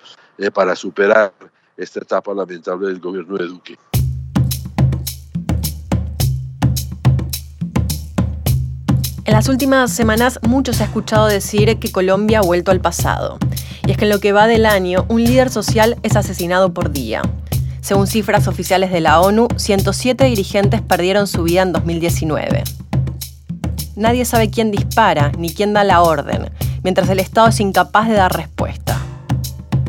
para 0.53 0.73
superar 0.75 1.33
esta 1.75 1.99
etapa 1.99 2.33
lamentable 2.33 2.87
del 2.87 2.99
gobierno 2.99 3.37
de 3.37 3.47
Duque. 3.47 3.77
En 9.29 9.35
las 9.35 9.47
últimas 9.47 9.93
semanas 9.93 10.39
mucho 10.41 10.73
se 10.73 10.81
ha 10.81 10.87
escuchado 10.87 11.27
decir 11.27 11.77
que 11.77 11.91
Colombia 11.91 12.39
ha 12.39 12.41
vuelto 12.41 12.71
al 12.71 12.81
pasado. 12.81 13.37
Y 13.85 13.91
es 13.91 13.97
que 13.97 14.05
en 14.05 14.09
lo 14.09 14.19
que 14.19 14.31
va 14.31 14.47
del 14.47 14.65
año, 14.65 15.05
un 15.07 15.23
líder 15.23 15.51
social 15.51 15.97
es 16.01 16.15
asesinado 16.15 16.73
por 16.73 16.91
día. 16.91 17.21
Según 17.79 18.07
cifras 18.07 18.47
oficiales 18.47 18.91
de 18.91 19.01
la 19.01 19.21
ONU, 19.21 19.47
107 19.55 20.25
dirigentes 20.25 20.81
perdieron 20.81 21.27
su 21.27 21.43
vida 21.43 21.61
en 21.61 21.73
2019. 21.73 22.63
Nadie 23.99 24.23
sabe 24.23 24.49
quién 24.49 24.71
dispara 24.71 25.33
ni 25.37 25.53
quién 25.53 25.73
da 25.73 25.83
la 25.83 26.01
orden, 26.01 26.49
mientras 26.83 27.09
el 27.09 27.19
Estado 27.19 27.49
es 27.49 27.59
incapaz 27.59 28.07
de 28.07 28.13
dar 28.13 28.33
respuesta. 28.33 28.97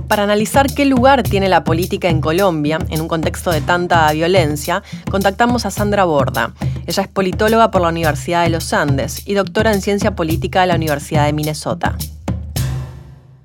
Para 0.08 0.24
analizar 0.24 0.66
qué 0.66 0.84
lugar 0.84 1.22
tiene 1.22 1.48
la 1.48 1.62
política 1.62 2.08
en 2.08 2.20
Colombia 2.20 2.80
en 2.88 3.00
un 3.00 3.06
contexto 3.06 3.52
de 3.52 3.60
tanta 3.60 4.10
violencia, 4.10 4.82
contactamos 5.08 5.64
a 5.64 5.70
Sandra 5.70 6.02
Borda. 6.06 6.54
Ella 6.88 7.04
es 7.04 7.08
politóloga 7.08 7.70
por 7.70 7.82
la 7.82 7.88
Universidad 7.90 8.42
de 8.42 8.50
los 8.50 8.72
Andes 8.72 9.28
y 9.28 9.34
doctora 9.34 9.72
en 9.72 9.80
ciencia 9.80 10.16
política 10.16 10.62
de 10.62 10.66
la 10.66 10.74
Universidad 10.74 11.26
de 11.26 11.32
Minnesota 11.32 11.96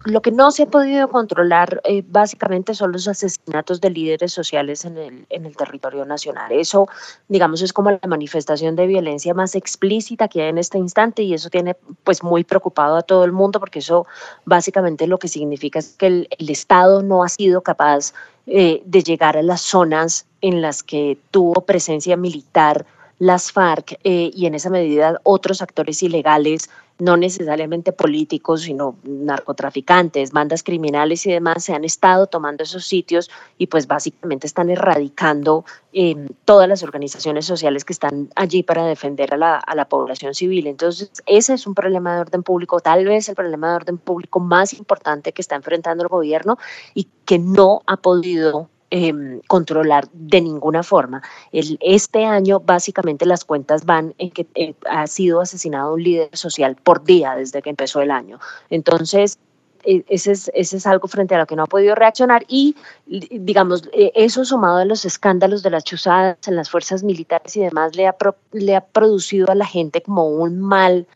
lo 0.05 0.21
que 0.21 0.31
no 0.31 0.51
se 0.51 0.63
ha 0.63 0.65
podido 0.67 1.09
controlar 1.09 1.81
eh, 1.83 2.03
básicamente 2.07 2.75
son 2.75 2.91
los 2.91 3.07
asesinatos 3.07 3.81
de 3.81 3.89
líderes 3.89 4.31
sociales 4.31 4.85
en 4.85 4.97
el, 4.97 5.25
en 5.29 5.45
el 5.45 5.57
territorio 5.57 6.05
nacional. 6.05 6.51
Eso, 6.51 6.87
digamos, 7.27 7.61
es 7.63 7.73
como 7.73 7.91
la 7.91 7.99
manifestación 8.07 8.75
de 8.75 8.85
violencia 8.85 9.33
más 9.33 9.55
explícita 9.55 10.27
que 10.27 10.43
hay 10.43 10.49
en 10.49 10.59
este 10.59 10.77
instante 10.77 11.23
y 11.23 11.33
eso 11.33 11.49
tiene 11.49 11.75
pues 12.03 12.23
muy 12.23 12.43
preocupado 12.43 12.97
a 12.97 13.01
todo 13.01 13.25
el 13.25 13.31
mundo 13.31 13.59
porque 13.59 13.79
eso 13.79 14.05
básicamente 14.45 15.07
lo 15.07 15.17
que 15.17 15.27
significa 15.27 15.79
es 15.79 15.95
que 15.97 16.07
el, 16.07 16.27
Estado 16.55 17.01
no 17.01 17.23
ha 17.23 17.29
sido 17.29 17.61
capaz 17.61 18.13
eh, 18.45 18.81
de 18.85 19.03
llegar 19.03 19.35
a 19.35 19.41
las 19.41 19.61
zonas 19.61 20.25
en 20.41 20.61
las 20.61 20.83
que 20.83 21.17
tuvo 21.31 21.61
presencia 21.61 22.15
militar 22.15 22.85
las 23.19 23.51
FARC 23.51 23.99
eh, 24.03 24.31
y 24.33 24.45
en 24.45 24.55
esa 24.55 24.69
medida 24.69 25.19
otros 25.23 25.61
actores 25.61 26.03
ilegales, 26.03 26.69
no 26.97 27.17
necesariamente 27.17 27.91
políticos, 27.91 28.61
sino 28.61 28.95
narcotraficantes, 29.03 30.31
bandas 30.31 30.63
criminales 30.63 31.25
y 31.25 31.31
demás, 31.31 31.63
se 31.63 31.73
han 31.73 31.83
estado 31.83 32.27
tomando 32.27 32.63
esos 32.63 32.85
sitios 32.85 33.29
y 33.57 33.67
pues 33.67 33.87
básicamente 33.87 34.47
están 34.47 34.69
erradicando 34.69 35.65
em, 35.91 36.27
todas 36.45 36.69
las 36.69 36.83
organizaciones 36.83 37.45
sociales 37.45 37.83
que 37.83 37.93
están 37.93 38.29
allí 38.35 38.63
para 38.63 38.85
defender 38.85 39.33
a 39.33 39.37
la, 39.37 39.57
a 39.57 39.75
la 39.75 39.89
población 39.89 40.33
civil. 40.33 40.67
Entonces, 40.67 41.11
ese 41.25 41.53
es 41.53 41.67
un 41.67 41.75
problema 41.75 42.15
de 42.15 42.21
orden 42.21 42.43
público, 42.43 42.79
tal 42.79 43.05
vez 43.05 43.27
el 43.27 43.35
problema 43.35 43.69
de 43.71 43.75
orden 43.75 43.97
público 43.97 44.39
más 44.39 44.73
importante 44.73 45.33
que 45.33 45.41
está 45.41 45.55
enfrentando 45.55 46.03
el 46.03 46.09
gobierno 46.09 46.57
y 46.93 47.07
que 47.25 47.39
no 47.39 47.81
ha 47.87 47.97
podido 47.97 48.69
Em, 48.91 49.41
controlar 49.47 50.07
de 50.13 50.41
ninguna 50.41 50.83
forma. 50.83 51.23
Este 51.51 52.23
año 52.23 52.59
básicamente 52.59 53.25
las 53.25 53.43
cuentas 53.43 53.83
van 53.83 54.13
en 54.19 54.29
que 54.29 54.45
eh, 54.53 54.75
ha 54.87 55.07
sido 55.07 55.41
asesinado 55.41 55.95
un 55.95 56.03
líder 56.03 56.29
social 56.37 56.75
por 56.75 57.03
día 57.03 57.35
desde 57.35 57.63
que 57.63 57.71
empezó 57.71 58.01
el 58.01 58.11
año. 58.11 58.39
Entonces, 58.69 59.39
e, 59.83 60.05
ese 60.07 60.33
es, 60.53 60.85
algo 60.85 61.07
frente 61.07 61.33
a 61.33 61.39
lo 61.39 61.47
que 61.47 61.55
no 61.55 61.63
ha 61.63 61.67
podido 61.67 61.95
reaccionar 61.95 62.45
y, 62.47 62.75
digamos, 63.07 63.89
e, 63.91 64.11
eso 64.13 64.45
sumado 64.45 64.77
a 64.77 64.85
los 64.85 65.03
escándalos 65.03 65.63
de 65.63 65.71
las 65.71 65.83
chuzadas 65.83 66.37
en 66.47 66.55
las 66.55 66.69
fuerzas 66.69 67.03
militares 67.03 67.57
y 67.57 67.61
demás, 67.61 67.95
le 67.95 68.05
ha, 68.05 68.15
le 68.51 68.75
ha 68.75 68.81
producido 68.85 69.49
a 69.49 69.55
la 69.55 69.65
gente 69.65 70.03
como 70.03 70.27
un 70.27 70.59
mal 70.59 71.07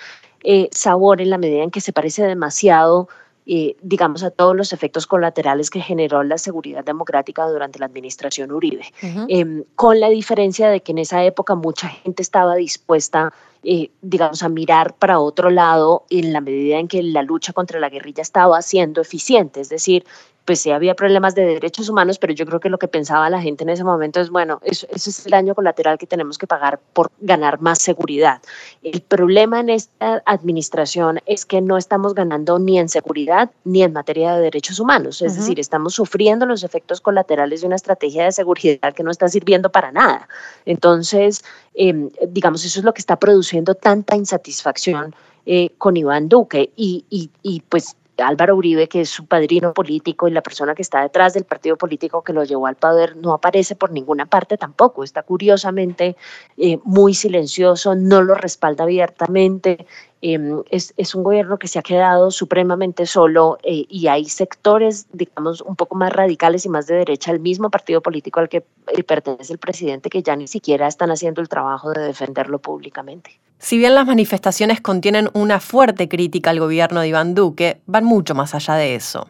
eh, 0.43 0.69
sabor 0.71 1.21
en 1.21 1.29
la 1.29 1.37
medida 1.37 1.63
en 1.63 1.71
que 1.71 1.81
se 1.81 1.93
parece 1.93 2.23
demasiado 2.23 3.09
eh, 3.51 3.75
digamos, 3.81 4.21
a 4.21 4.29
todos 4.29 4.55
los 4.55 4.73
efectos 4.73 5.07
colaterales 5.07 5.71
que 5.71 5.81
generó 5.81 6.21
la 6.21 6.37
seguridad 6.37 6.83
democrática 6.83 7.47
durante 7.47 7.79
la 7.79 7.87
administración 7.87 8.51
Uribe. 8.51 8.85
Em, 9.01 9.63
con 9.73 9.99
la 9.99 10.07
diferencia 10.09 10.69
de 10.69 10.81
que 10.81 10.91
en 10.91 10.99
esa 10.99 11.23
época 11.23 11.55
mucha 11.55 11.87
gente 11.87 12.21
estaba 12.21 12.53
dispuesta 12.53 13.33
eh, 13.63 13.89
digamos, 14.03 14.43
a 14.43 14.49
mirar 14.49 14.93
para 14.93 15.19
otro 15.19 15.49
lado 15.49 16.05
en 16.11 16.31
la 16.31 16.41
medida 16.41 16.77
en 16.77 16.87
que 16.87 17.01
la 17.01 17.23
lucha 17.23 17.51
contra 17.51 17.79
la 17.79 17.89
guerrilla 17.89 18.21
estaba 18.21 18.61
siendo 18.61 19.01
eficiente. 19.01 19.61
Es 19.61 19.69
decir, 19.69 20.05
pues 20.49 20.61
sí 20.61 20.71
había 20.71 20.95
problemas 20.95 21.35
de 21.35 21.45
derechos 21.45 21.89
humanos, 21.89 22.17
pero 22.17 22.33
yo 22.33 22.43
creo 22.43 22.59
que 22.59 22.69
lo 22.69 22.79
que 22.79 22.87
pensaba 22.87 23.29
la 23.29 23.39
gente 23.39 23.63
en 23.63 23.69
ese 23.69 23.83
momento 23.83 24.19
es, 24.19 24.31
bueno, 24.31 24.59
eso, 24.63 24.87
es 24.91 25.23
el 25.27 25.29
daño 25.29 25.53
colateral 25.53 25.99
que 25.99 26.07
tenemos 26.07 26.39
que 26.39 26.47
pagar 26.47 26.79
por 26.93 27.11
ganar 27.19 27.61
más 27.61 27.79
seguridad. 27.83 28.41
El 28.81 28.99
problema 29.01 29.59
en 29.59 29.69
esta 29.69 30.23
administración 30.25 31.19
es 31.27 31.45
que 31.45 31.61
no 31.61 31.77
estamos 31.77 32.15
ganando 32.15 32.57
ni 32.57 32.79
en 32.79 32.89
seguridad 32.89 33.51
ni 33.63 33.83
en 33.83 33.93
materia 33.93 34.33
de 34.33 34.41
derechos 34.41 34.79
humanos, 34.79 35.21
es 35.21 35.35
decir, 35.35 35.59
estamos 35.59 35.93
sufriendo 35.93 36.47
los 36.47 36.63
efectos 36.63 36.99
colaterales 36.99 37.61
de 37.61 37.67
una 37.67 37.75
estrategia 37.75 38.23
de 38.23 38.31
seguridad 38.31 38.91
que 38.95 39.03
no 39.03 39.11
está 39.11 39.29
sirviendo 39.29 39.71
para 39.71 39.91
nada. 39.91 40.27
Entonces, 40.65 41.43
em, 41.75 42.09
digamos, 42.27 42.65
eso 42.65 42.79
es 42.79 42.85
lo 42.85 42.95
que 42.95 43.01
está 43.01 43.19
produciendo 43.19 43.75
tanta 43.75 44.15
insatisfacción 44.15 45.13
eh, 45.45 45.69
con 45.77 45.95
Iván 45.95 46.27
Duque 46.27 46.71
y, 46.75 47.05
y, 47.11 47.29
y 47.43 47.61
pues 47.69 47.95
Álvaro 48.21 48.55
Uribe, 48.55 48.87
que 48.87 49.01
es 49.01 49.09
su 49.09 49.25
padrino 49.25 49.73
político 49.73 50.27
y 50.27 50.31
la 50.31 50.41
persona 50.41 50.75
que 50.75 50.81
está 50.81 51.01
detrás 51.01 51.33
del 51.33 51.45
partido 51.45 51.77
político 51.77 52.23
que 52.23 52.33
lo 52.33 52.43
llevó 52.43 52.67
al 52.67 52.75
poder, 52.75 53.15
no 53.15 53.33
aparece 53.33 53.75
por 53.75 53.91
ninguna 53.91 54.25
parte 54.25 54.57
tampoco. 54.57 55.03
Está 55.03 55.23
curiosamente 55.23 56.15
eh, 56.57 56.79
muy 56.83 57.13
silencioso, 57.13 57.95
no 57.95 58.21
lo 58.21 58.35
respalda 58.35 58.83
abiertamente 58.83 59.85
Em, 60.21 60.63
es, 60.69 60.93
es, 60.97 61.15
un 61.15 61.23
gobierno 61.23 61.57
que 61.57 61.69
se 61.69 61.79
ha 61.79 61.81
quedado 61.81 62.29
supremamente 62.29 63.05
solo 63.05 63.57
eh, 63.63 63.85
y 63.87 64.07
hay 64.07 64.25
sectores, 64.25 65.07
digamos, 65.13 65.61
un 65.61 65.77
poco 65.77 65.95
más 65.95 66.11
radicales 66.11 66.65
y 66.65 66.69
más 66.69 66.87
de 66.87 66.95
derecha, 66.95 67.31
el 67.31 67.39
mismo 67.39 67.69
partido 67.69 68.01
político 68.01 68.41
al 68.41 68.49
que 68.49 68.65
eh, 68.87 69.03
pertenece 69.03 69.53
el 69.53 69.59
presidente, 69.59 70.09
que 70.09 70.21
ya 70.21 70.35
ni 70.35 70.47
siquiera 70.47 70.87
están 70.87 71.09
haciendo 71.09 71.39
el 71.41 71.47
trabajo 71.47 71.91
de 71.91 72.01
defenderlo 72.01 72.59
públicamente. 72.59 73.39
Si 73.59 73.77
bien 73.77 73.95
las 73.95 74.05
manifestaciones 74.05 74.81
contienen 74.81 75.29
una 75.33 75.61
fuerte 75.61 76.09
crítica 76.09 76.49
al 76.49 76.59
gobierno 76.59 76.99
de 76.99 77.07
Iván 77.07 77.33
Duque, 77.33 77.79
van 77.85 78.03
mucho 78.03 78.35
más 78.35 78.53
allá 78.55 78.75
de 78.75 78.95
eso 78.95 79.29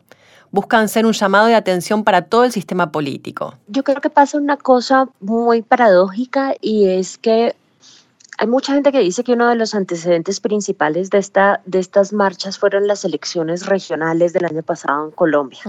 buscan 0.52 0.90
ser 0.90 1.06
un 1.06 1.14
llamado 1.14 1.46
de 1.48 1.56
atención 1.56 2.04
para 2.04 2.24
todo 2.24 2.44
el 2.44 2.52
sistema 2.52 2.92
político. 2.92 3.54
Yo 3.68 3.84
creo 3.84 4.02
que 4.02 4.10
pasa 4.10 4.38
una 4.38 4.58
cosa 4.58 5.08
muy 5.20 5.62
paradójica 5.62 6.56
y 6.60 6.88
es 6.88 7.18
que 7.18 7.56
hay 8.40 8.48
mucha 8.48 8.74
gente 8.74 8.94
que 8.94 9.00
dice 9.00 9.26
que 9.26 9.34
uno 9.34 9.50
de 9.50 9.56
los 9.56 9.76
antecedentes 9.76 10.40
principales 10.40 11.10
de, 11.10 11.18
esta, 11.18 11.60
de 11.66 11.80
estas 11.80 12.14
marchas 12.14 12.58
fueron 12.58 12.88
las 12.88 13.04
elecciones 13.04 13.66
regionales 13.66 14.32
del 14.32 14.46
año 14.46 14.64
pasado 14.64 15.08
en 15.08 15.12
Colombia. 15.12 15.60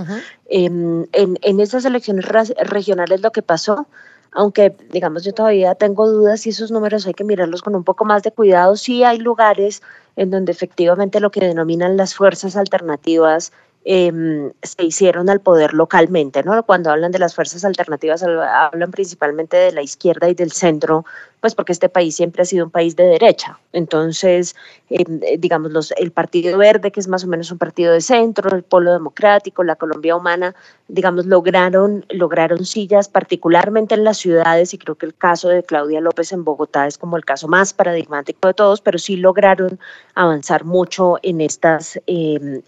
Em, 0.49 1.05
en, 1.11 1.37
en, 1.43 1.59
esas 1.59 1.85
elecciones 1.85 2.25
regionales 2.27 3.23
lo 3.23 3.33
que 3.33 3.43
pasó, 3.43 3.89
aunque 4.31 4.77
digamos 4.93 5.25
yo 5.25 5.35
todavía 5.35 5.75
tengo 5.75 6.09
dudas 6.09 6.47
y 6.47 6.51
esos 6.51 6.71
números 6.71 7.09
hay 7.09 7.15
que 7.15 7.25
mirarlos 7.25 7.63
con 7.63 7.75
un 7.75 7.83
poco 7.83 8.05
más 8.05 8.23
de 8.23 8.31
cuidado, 8.31 8.77
sí 8.77 9.03
hay 9.03 9.19
lugares 9.19 9.83
en 10.15 10.31
donde 10.31 10.53
efectivamente 10.53 11.19
lo 11.19 11.33
que 11.33 11.41
denominan 11.41 11.97
las 11.97 12.15
fuerzas 12.15 12.55
alternativas 12.55 13.53
Em, 13.83 14.53
se 14.63 14.85
hicieron 14.85 15.31
al 15.31 15.41
poder 15.41 15.73
localmente, 15.73 16.43
¿no? 16.43 16.63
Cuando 16.67 16.91
hablan 16.91 17.13
de 17.13 17.19
las 17.19 17.35
fuerzas 17.35 17.65
alternativas, 17.65 18.23
hablan 18.23 18.91
principalmente 18.91 19.57
de 19.57 19.73
la 19.73 19.81
izquierda 19.81 20.29
y 20.29 20.35
del 20.35 20.53
centro, 20.53 21.07
pues 21.41 21.55
porque 21.55 21.73
este 21.73 21.89
país 21.89 22.15
siempre 22.15 22.43
ha 22.43 22.45
sido 22.45 22.67
un 22.67 22.71
país 22.71 22.95
de 22.95 23.05
derecha. 23.05 23.59
Entonces, 23.73 24.55
em, 24.91 25.21
eh, 25.23 25.39
digamos, 25.39 25.73
los, 25.73 25.93
el 25.93 26.13
Partido 26.13 26.59
Verde, 26.59 26.93
que 26.93 27.01
es 27.01 27.09
más 27.09 27.25
o 27.25 27.27
menos 27.29 27.51
un 27.53 27.57
partido 27.59 27.95
de 27.95 28.03
centro, 28.03 28.55
el 28.55 28.63
Polo 28.65 28.93
Democrático, 28.93 29.65
la 29.65 29.77
Colombia 29.77 30.15
Humana, 30.15 30.55
digamos, 30.89 31.25
lograron, 31.25 32.05
lograron 32.11 32.67
sillas, 32.67 33.09
particularmente 33.09 33.95
en 33.95 34.05
las 34.05 34.19
ciudades, 34.19 34.75
y 34.75 34.79
creo 34.79 34.97
que 34.97 35.07
el 35.07 35.15
caso 35.15 35.49
de 35.49 35.63
Claudia 35.63 36.03
López 36.03 36.33
en 36.33 36.45
Bogotá 36.45 36.87
es 36.87 36.99
como 36.99 37.17
el 37.17 37.25
caso 37.25 37.49
más 37.49 37.73
paradigmático 37.73 38.47
de 38.49 38.55
todos, 38.55 38.83
pero 38.83 38.99
sí 38.99 39.17
lograron 39.17 39.79
avanzar 40.15 40.65
mucho 40.67 41.17
en 41.23 41.41
estas, 41.41 41.99
em, 42.07 42.61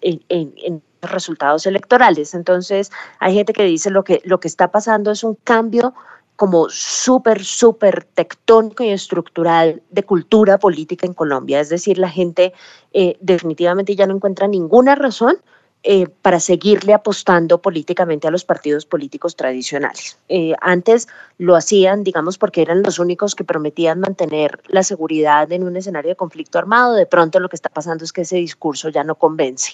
resultados 1.02 1.66
electorales. 1.66 2.34
Entonces, 2.34 2.90
hay 3.18 3.34
gente 3.34 3.52
que 3.52 3.64
dice 3.64 3.90
lo 3.90 4.04
que, 4.04 4.20
lo 4.24 4.40
que 4.40 4.48
está 4.48 4.70
pasando 4.70 5.10
es 5.10 5.24
un 5.24 5.36
cambio 5.42 5.94
como 6.36 6.68
súper, 6.70 7.44
súper 7.44 8.04
tectónico 8.04 8.82
y 8.82 8.88
estructural 8.88 9.82
de 9.90 10.02
cultura 10.02 10.58
política 10.58 11.06
en 11.06 11.14
Colombia. 11.14 11.60
Es 11.60 11.68
decir, 11.68 11.98
la 11.98 12.08
gente 12.08 12.52
eh, 12.92 13.16
definitivamente 13.20 13.94
ya 13.94 14.06
no 14.06 14.14
encuentra 14.14 14.48
ninguna 14.48 14.94
razón 14.94 15.36
eh, 15.84 16.06
para 16.22 16.38
seguirle 16.38 16.94
apostando 16.94 17.60
políticamente 17.60 18.28
a 18.28 18.30
los 18.30 18.44
partidos 18.44 18.86
políticos 18.86 19.34
tradicionales. 19.34 20.16
Eh, 20.28 20.54
antes 20.60 21.08
lo 21.38 21.56
hacían, 21.56 22.04
digamos, 22.04 22.38
porque 22.38 22.62
eran 22.62 22.84
los 22.84 23.00
únicos 23.00 23.34
que 23.34 23.42
prometían 23.42 23.98
mantener 23.98 24.60
la 24.68 24.84
seguridad 24.84 25.50
en 25.50 25.64
un 25.64 25.76
escenario 25.76 26.10
de 26.10 26.16
conflicto 26.16 26.60
armado. 26.60 26.94
De 26.94 27.06
pronto 27.06 27.40
lo 27.40 27.48
que 27.48 27.56
está 27.56 27.68
pasando 27.68 28.04
es 28.04 28.12
que 28.12 28.20
ese 28.20 28.36
discurso 28.36 28.90
ya 28.90 29.02
no 29.02 29.16
convence. 29.16 29.72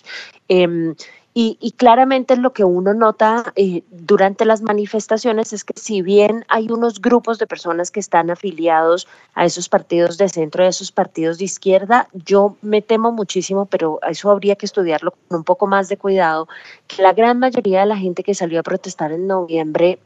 Em, 0.48 0.94
y, 1.34 1.72
claramente 1.76 2.36
lo 2.36 2.52
que 2.52 2.64
uno 2.64 2.94
nota 2.94 3.52
eh, 3.54 3.84
durante 3.90 4.44
las 4.44 4.60
manifestaciones 4.60 5.52
es 5.52 5.62
que 5.62 5.74
si 5.76 6.02
bien 6.02 6.44
hay 6.48 6.68
unos 6.70 7.00
grupos 7.00 7.38
de 7.38 7.46
personas 7.46 7.92
que 7.92 8.00
están 8.00 8.30
afiliados 8.30 9.06
a 9.34 9.44
esos 9.44 9.68
partidos 9.68 10.18
de 10.18 10.28
centro, 10.28 10.64
a 10.64 10.68
esos 10.68 10.90
partidos 10.90 11.38
de 11.38 11.44
izquierda, 11.44 12.08
yo 12.12 12.56
me 12.60 12.82
temo 12.82 13.12
muchísimo, 13.12 13.66
pero 13.66 14.00
eso 14.08 14.30
habría 14.32 14.56
que 14.56 14.66
estudiarlo 14.66 15.12
con 15.28 15.38
un 15.38 15.44
poco 15.44 15.68
más 15.68 15.88
de 15.88 15.96
cuidado, 15.96 16.48
que 16.88 17.02
la 17.02 17.12
gran 17.12 17.38
mayoría 17.38 17.80
de 17.80 17.86
la 17.86 17.96
gente 17.96 18.24
que 18.24 18.34
salió 18.34 18.58
a 18.58 18.64
protestar 18.64 19.12
en 19.12 19.28
noviembre, 19.28 20.00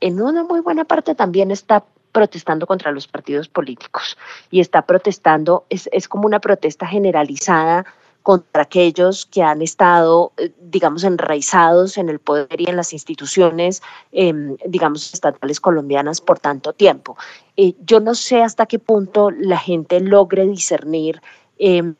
en 0.00 0.22
una 0.22 0.44
muy 0.44 0.60
buena 0.60 0.84
parte 0.84 1.16
también 1.16 1.50
está 1.50 1.84
protestando 2.12 2.66
contra 2.66 2.92
los 2.92 3.08
partidos 3.08 3.48
políticos. 3.48 4.16
Y 4.50 4.60
está 4.60 4.82
protestando, 4.82 5.64
es, 5.70 5.88
es 5.92 6.08
como 6.08 6.26
una 6.26 6.40
protesta 6.40 6.86
generalizada 6.86 7.84
contra 8.28 8.64
aquellos 8.64 9.24
que 9.24 9.42
han 9.42 9.62
estado, 9.62 10.32
eh, 10.36 10.52
digamos, 10.60 11.02
enraizados 11.02 11.96
en 11.96 12.10
el 12.10 12.18
poder 12.18 12.60
y 12.60 12.68
en 12.68 12.76
las 12.76 12.92
instituciones, 12.92 13.80
em, 14.12 14.54
digamos, 14.66 15.14
estatales 15.14 15.60
colombianas 15.60 16.20
por 16.20 16.38
tanto 16.38 16.74
tiempo. 16.74 17.16
Eh, 17.56 17.72
yo 17.86 18.00
no 18.00 18.14
sé 18.14 18.42
hasta 18.42 18.66
qué 18.66 18.78
punto 18.78 19.30
la 19.30 19.56
gente 19.56 19.98
logre 20.00 20.46
discernir 20.46 21.22
em, 21.58 21.94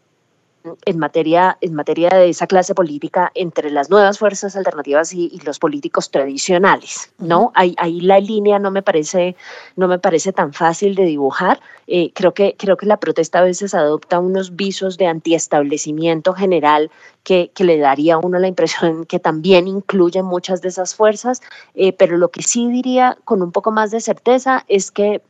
en 0.85 0.99
materia, 0.99 1.57
en 1.61 1.75
materia 1.75 2.11
de 2.11 2.29
esa 2.29 2.47
clase 2.47 2.75
política 2.75 3.31
entre 3.35 3.71
las 3.71 3.91
nuevas 3.91 4.19
fuerzas 4.19 4.57
alternativas 4.57 5.13
y, 5.13 5.39
los 5.45 5.59
políticos 5.59 6.11
tradicionales, 6.11 7.13
¿no? 7.19 7.53
Ahí, 7.55 7.75
ahí, 7.79 8.01
la 8.01 8.19
línea 8.19 8.59
no 8.59 8.71
me 8.71 8.83
parece, 8.83 9.37
no 9.77 9.89
me 9.89 9.99
parece 9.99 10.33
tan 10.33 10.53
fácil 10.53 10.95
de 10.95 11.05
dibujar. 11.05 11.61
Eh, 11.87 12.13
creo, 12.15 12.35
que, 12.35 12.55
creo 12.59 12.77
que 12.77 12.87
la 12.87 12.99
protesta 12.99 13.39
a 13.39 13.43
veces 13.43 13.75
adopta 13.75 14.19
unos 14.19 14.57
visos 14.57 14.99
de 14.99 15.07
antiestablecimiento 15.07 16.35
general 16.35 16.91
que, 17.23 17.51
que, 17.55 17.65
le 17.65 17.79
daría 17.79 18.15
a 18.15 18.19
uno 18.19 18.39
la 18.39 18.49
impresión 18.49 19.07
que 19.07 19.19
también 19.19 19.67
incluye 19.67 20.23
muchas 20.23 20.61
de 20.61 20.69
esas 20.69 20.95
fuerzas, 20.95 21.41
eh, 21.75 21.93
pero 21.93 22.19
lo 22.19 22.31
que 22.31 22.43
sí 22.43 22.69
diría 22.71 23.17
con 23.25 23.43
un 23.43 23.53
poco 23.53 23.71
más 23.71 23.91
de 23.91 24.01
certeza 24.01 24.65
es 24.69 24.91
que 24.91 25.23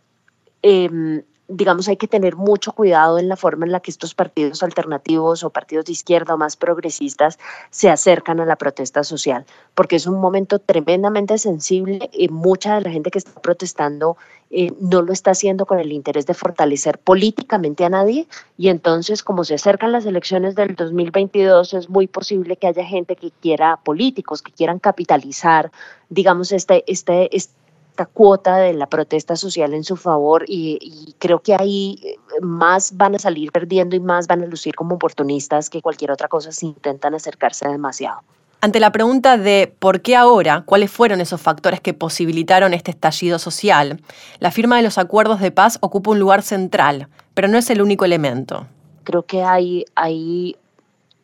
em, 0.62 1.22
digamos, 1.48 1.88
hay 1.88 1.96
que 1.96 2.06
tener 2.06 2.36
mucho 2.36 2.72
cuidado 2.72 3.18
en 3.18 3.28
la 3.28 3.36
forma 3.36 3.64
en 3.64 3.72
la 3.72 3.80
que 3.80 3.90
estos 3.90 4.14
partidos 4.14 4.62
alternativos 4.62 5.42
o 5.42 5.50
partidos 5.50 5.86
de 5.86 5.92
izquierda 5.92 6.34
o 6.34 6.38
más 6.38 6.56
progresistas 6.56 7.38
se 7.70 7.88
acercan 7.88 8.38
a 8.40 8.44
la 8.44 8.56
protesta 8.56 9.02
social, 9.02 9.46
porque 9.74 9.96
es 9.96 10.06
un 10.06 10.20
momento 10.20 10.58
tremendamente 10.58 11.38
sensible 11.38 12.10
y 12.12 12.28
mucha 12.28 12.74
de 12.74 12.82
la 12.82 12.90
gente 12.90 13.10
que 13.10 13.18
está 13.18 13.40
protestando 13.40 14.18
eh, 14.50 14.72
no 14.80 15.02
lo 15.02 15.12
está 15.12 15.30
haciendo 15.32 15.66
con 15.66 15.78
el 15.78 15.92
interés 15.92 16.26
de 16.26 16.34
fortalecer 16.34 16.98
políticamente 16.98 17.84
a 17.84 17.90
nadie 17.90 18.26
y 18.56 18.68
entonces 18.68 19.22
como 19.22 19.44
se 19.44 19.54
acercan 19.54 19.92
las 19.92 20.06
elecciones 20.06 20.54
del 20.54 20.74
2022 20.74 21.74
es 21.74 21.90
muy 21.90 22.06
posible 22.06 22.56
que 22.56 22.66
haya 22.66 22.84
gente 22.84 23.14
que 23.14 23.30
quiera 23.30 23.76
políticos 23.76 24.40
que 24.40 24.52
quieran 24.52 24.78
capitalizar 24.78 25.70
digamos 26.08 26.52
este 26.52 26.82
este, 26.86 27.34
este 27.36 27.58
cuota 28.06 28.56
de 28.58 28.72
la 28.74 28.86
protesta 28.86 29.36
social 29.36 29.74
en 29.74 29.84
su 29.84 29.96
favor 29.96 30.44
y, 30.46 31.07
creo 31.18 31.40
que 31.40 31.54
ahí 31.54 32.00
eh, 32.02 32.16
más 32.40 32.96
van 32.96 33.14
a 33.14 33.18
salir 33.18 33.52
perdiendo 33.52 33.96
y 33.96 34.00
más 34.00 34.26
van 34.26 34.42
a 34.42 34.46
lucir 34.46 34.74
como 34.74 34.96
oportunistas 34.96 35.70
que 35.70 35.82
cualquier 35.82 36.10
otra 36.10 36.28
cosa 36.28 36.52
si 36.52 36.66
intentan 36.66 37.14
acercarse 37.14 37.68
demasiado. 37.68 38.20
Ante 38.60 38.80
la 38.80 38.90
pregunta 38.90 39.36
de 39.38 39.72
por 39.78 40.00
qué 40.00 40.16
ahora, 40.16 40.62
cuáles 40.66 40.90
fueron 40.90 41.20
esos 41.20 41.40
factores 41.40 41.80
que 41.80 41.94
posibilitaron 41.94 42.74
este 42.74 42.90
estallido 42.90 43.38
social, 43.38 44.00
la 44.40 44.50
firma 44.50 44.76
de 44.76 44.82
los 44.82 44.98
acuerdos 44.98 45.40
de 45.40 45.52
paz 45.52 45.78
ocupa 45.80 46.10
un 46.10 46.18
lugar 46.18 46.42
central, 46.42 47.08
pero 47.34 47.46
no 47.46 47.56
es 47.56 47.70
el 47.70 47.80
único 47.80 48.04
elemento. 48.04 48.66
Creo 49.04 49.22
que 49.22 49.44
hay, 49.44 49.84
hay 49.94 50.56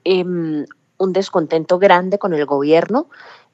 em, 0.05 0.65
un 0.99 1.13
descontento 1.13 1.81
grande 1.81 2.19
con 2.19 2.35
el 2.35 2.47
gobierno 2.47 3.09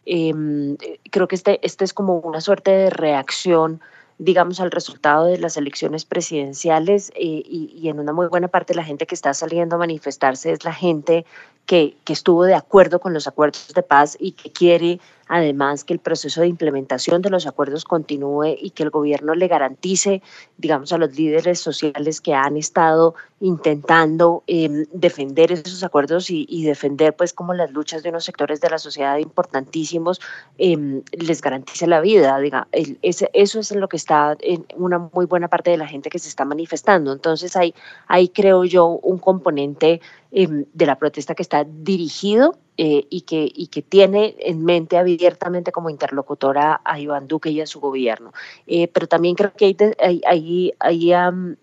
Em, 0.06 0.76
creo 1.10 1.28
que 1.28 1.36
este, 1.36 1.64
este 1.64 1.84
es 1.84 1.92
como 1.92 2.18
una 2.18 2.40
suerte 2.40 2.70
de 2.70 2.90
reacción 2.90 3.80
digamos, 4.20 4.60
al 4.60 4.70
resultado 4.70 5.24
de 5.24 5.38
las 5.38 5.56
elecciones 5.56 6.04
presidenciales 6.04 7.10
eh, 7.14 7.42
y, 7.42 7.88
en 7.88 7.98
una 7.98 8.12
muy 8.12 8.26
buena 8.26 8.48
parte 8.48 8.74
la 8.74 8.84
gente 8.84 9.06
que 9.06 9.14
está 9.14 9.32
saliendo 9.32 9.76
a 9.76 9.78
manifestarse 9.78 10.52
es 10.52 10.62
la 10.62 10.74
gente 10.74 11.24
que, 11.64 11.96
que, 12.04 12.12
estuvo 12.12 12.44
de 12.44 12.54
acuerdo 12.54 13.00
con 13.00 13.14
los 13.14 13.26
acuerdos 13.26 13.72
de 13.74 13.82
paz 13.82 14.18
y 14.20 14.32
que 14.32 14.52
quiere 14.52 15.00
además 15.30 15.84
que 15.84 15.92
el 15.92 16.00
proceso 16.00 16.40
de 16.40 16.48
implementación 16.48 17.22
de 17.22 17.30
los 17.30 17.46
acuerdos 17.46 17.84
continúe 17.84 18.56
y 18.60 18.70
que 18.70 18.82
el 18.82 18.90
gobierno 18.90 19.36
le 19.36 19.46
garantice, 19.46 20.22
digamos, 20.58 20.92
a 20.92 20.98
los 20.98 21.16
líderes 21.16 21.60
sociales 21.60 22.20
que 22.20 22.34
han 22.34 22.56
estado 22.56 23.14
intentando 23.38 24.42
em, 24.48 24.86
defender 24.92 25.52
esos 25.52 25.84
acuerdos 25.84 26.30
y, 26.30 26.64
defender, 26.64 27.14
pues, 27.14 27.32
como 27.32 27.54
las 27.54 27.70
luchas 27.70 28.02
de 28.02 28.08
unos 28.08 28.24
sectores 28.24 28.60
de 28.60 28.70
la 28.70 28.78
sociedad 28.78 29.18
importantísimos, 29.18 30.20
em, 30.58 31.02
les 31.12 31.40
garantice 31.40 31.86
la 31.86 32.00
vida. 32.00 32.36
Diga, 32.40 32.66
eso 32.72 33.60
es 33.60 33.70
lo 33.70 33.88
que 33.88 33.96
está 33.96 34.36
en 34.40 34.66
una 34.74 34.98
muy 34.98 35.26
buena 35.26 35.46
parte 35.46 35.70
de 35.70 35.76
la 35.76 35.86
gente 35.86 36.10
que 36.10 36.18
se 36.18 36.28
está 36.28 36.44
manifestando. 36.44 37.12
Entonces, 37.12 37.54
hay, 37.54 37.72
hay 38.08 38.28
creo 38.30 38.64
yo, 38.64 38.98
un 39.02 39.18
componente 39.18 40.00
em, 40.32 40.64
de 40.74 40.86
la 40.86 40.98
protesta 40.98 41.36
que 41.36 41.42
está 41.42 41.64
dirigido 41.64 42.58
eh, 42.82 43.06
y, 43.10 43.20
que, 43.20 43.46
y 43.54 43.66
que 43.66 43.82
tiene 43.82 44.34
en 44.38 44.64
mente 44.64 44.96
abiertamente 44.96 45.70
como 45.70 45.90
interlocutora 45.90 46.80
a 46.82 46.98
Iván 46.98 47.28
Duque 47.28 47.50
y 47.50 47.60
a 47.60 47.66
su 47.66 47.78
gobierno. 47.78 48.32
Eh, 48.66 48.88
pero 48.88 49.06
también 49.06 49.34
creo 49.34 49.52
que 49.52 49.66
hay, 49.98 50.22
hay, 50.26 50.72
hay, 50.80 51.12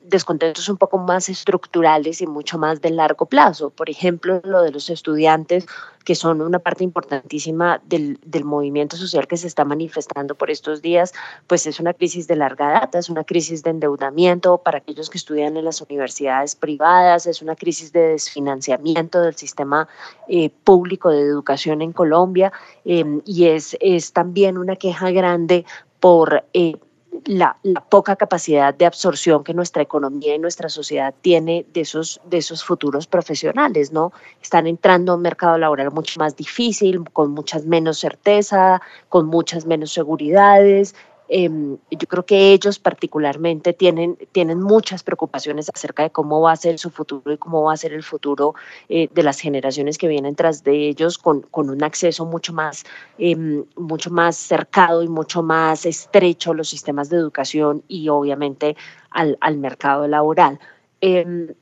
descontentos 0.04 0.70
un 0.70 0.78
poco 0.78 1.00
más 1.00 1.28
estructurales 1.28 2.22
y 2.22 2.28
mucho 2.28 2.60
más 2.60 2.82
de 2.82 2.92
largo 2.92 3.26
plazo. 3.26 3.72
Por 3.72 3.90
ejemplo, 3.90 4.42
lo 4.44 4.62
de 4.62 4.70
los 4.70 4.92
estudiantes 4.92 5.66
que 6.08 6.16
son 6.16 6.42
una 6.42 6.60
parte 6.60 6.86
importantísima 6.86 7.82
del, 7.86 8.18
del 8.26 8.46
movimiento 8.46 8.96
social 8.96 9.28
que 9.28 9.36
se 9.36 9.46
está 9.46 9.66
manifestando 9.66 10.36
por 10.36 10.50
estos 10.50 10.82
días, 10.82 11.14
pues 11.48 11.68
es 11.68 11.82
una 11.82 11.94
crisis 11.94 12.28
de 12.28 12.38
larga 12.38 12.72
data, 12.72 12.98
es 12.98 13.10
una 13.10 13.26
crisis 13.26 13.62
de 13.62 13.72
endeudamiento 13.72 14.60
para 14.60 14.78
aquellos 14.78 15.10
que 15.10 15.18
estudian 15.18 15.58
en 15.58 15.66
las 15.66 15.82
universidades 15.82 16.56
privadas, 16.56 17.28
es 17.28 17.42
una 17.42 17.58
crisis 17.58 17.92
de 17.92 18.08
desfinanciamiento 18.08 19.20
del 19.20 19.36
sistema 19.36 19.90
eh, 20.30 20.50
público 20.64 21.10
de 21.10 21.20
educación 21.24 21.82
en 21.82 21.92
Colombia 21.92 22.54
em, 22.86 23.22
y 23.26 23.48
es, 23.48 23.76
es 23.82 24.14
también 24.14 24.58
una 24.58 24.78
queja 24.78 25.12
grande 25.12 25.66
por 26.00 26.46
eh, 26.54 26.76
la, 27.26 27.58
poca 27.90 28.16
capacidad 28.16 28.74
de 28.74 28.86
absorción 28.86 29.44
que 29.44 29.54
nuestra 29.54 29.82
economía 29.82 30.36
y 30.36 30.40
nuestra 30.40 30.70
sociedad 30.70 31.14
tiene 31.22 31.66
de 31.74 31.82
esos, 31.82 32.20
de 32.26 32.38
esos 32.38 32.64
futuros 32.64 33.08
profesionales, 33.08 33.92
¿no? 33.92 34.12
Están 34.42 34.68
entrando 34.68 35.12
a 35.12 35.16
un 35.16 35.22
mercado 35.22 35.58
laboral 35.58 35.92
mucho 35.92 36.20
más 36.20 36.36
difícil, 36.36 37.04
con 37.12 37.32
muchas 37.32 37.66
menos 37.66 38.00
certeza, 38.00 38.82
con 39.10 39.28
muchas 39.28 39.66
menos 39.66 39.92
seguridades, 39.92 40.96
Em, 41.30 41.78
yo 41.92 42.08
creo 42.08 42.26
que 42.26 42.54
ellos 42.54 42.80
particularmente 42.80 43.74
tienen, 43.74 44.18
tienen 44.32 44.62
muchas 44.62 45.04
preocupaciones 45.04 45.70
acerca 45.74 46.04
de 46.04 46.10
cómo 46.10 46.42
va 46.42 46.54
a 46.54 46.56
ser 46.56 46.80
su 46.80 46.90
futuro 46.90 47.32
y 47.32 47.38
cómo 47.38 47.64
va 47.64 47.74
a 47.74 47.78
ser 47.78 47.94
el 47.94 48.04
futuro 48.04 48.56
eh, 48.90 49.10
de 49.14 49.24
las 49.24 49.40
generaciones 49.40 49.98
que 49.98 50.08
vienen 50.08 50.36
tras 50.36 50.64
de 50.64 50.88
ellos 50.88 51.18
con, 51.18 51.42
con 51.42 51.70
un 51.70 51.84
acceso 51.84 52.26
mucho 52.26 52.54
más, 52.54 52.86
em, 53.18 53.66
mucho 53.76 54.10
más 54.10 54.38
cercado 54.38 55.04
y 55.04 55.08
mucho 55.08 55.44
más 55.44 55.86
estrecho 55.86 56.52
a 56.52 56.56
los 56.56 56.70
sistemas 56.70 57.10
de 57.10 57.18
educación 57.18 57.84
y 57.88 58.10
obviamente 58.10 58.76
al, 59.12 59.38
al 59.42 59.58
mercado 59.58 60.08
laboral. 60.08 60.60
Em, 61.02 61.54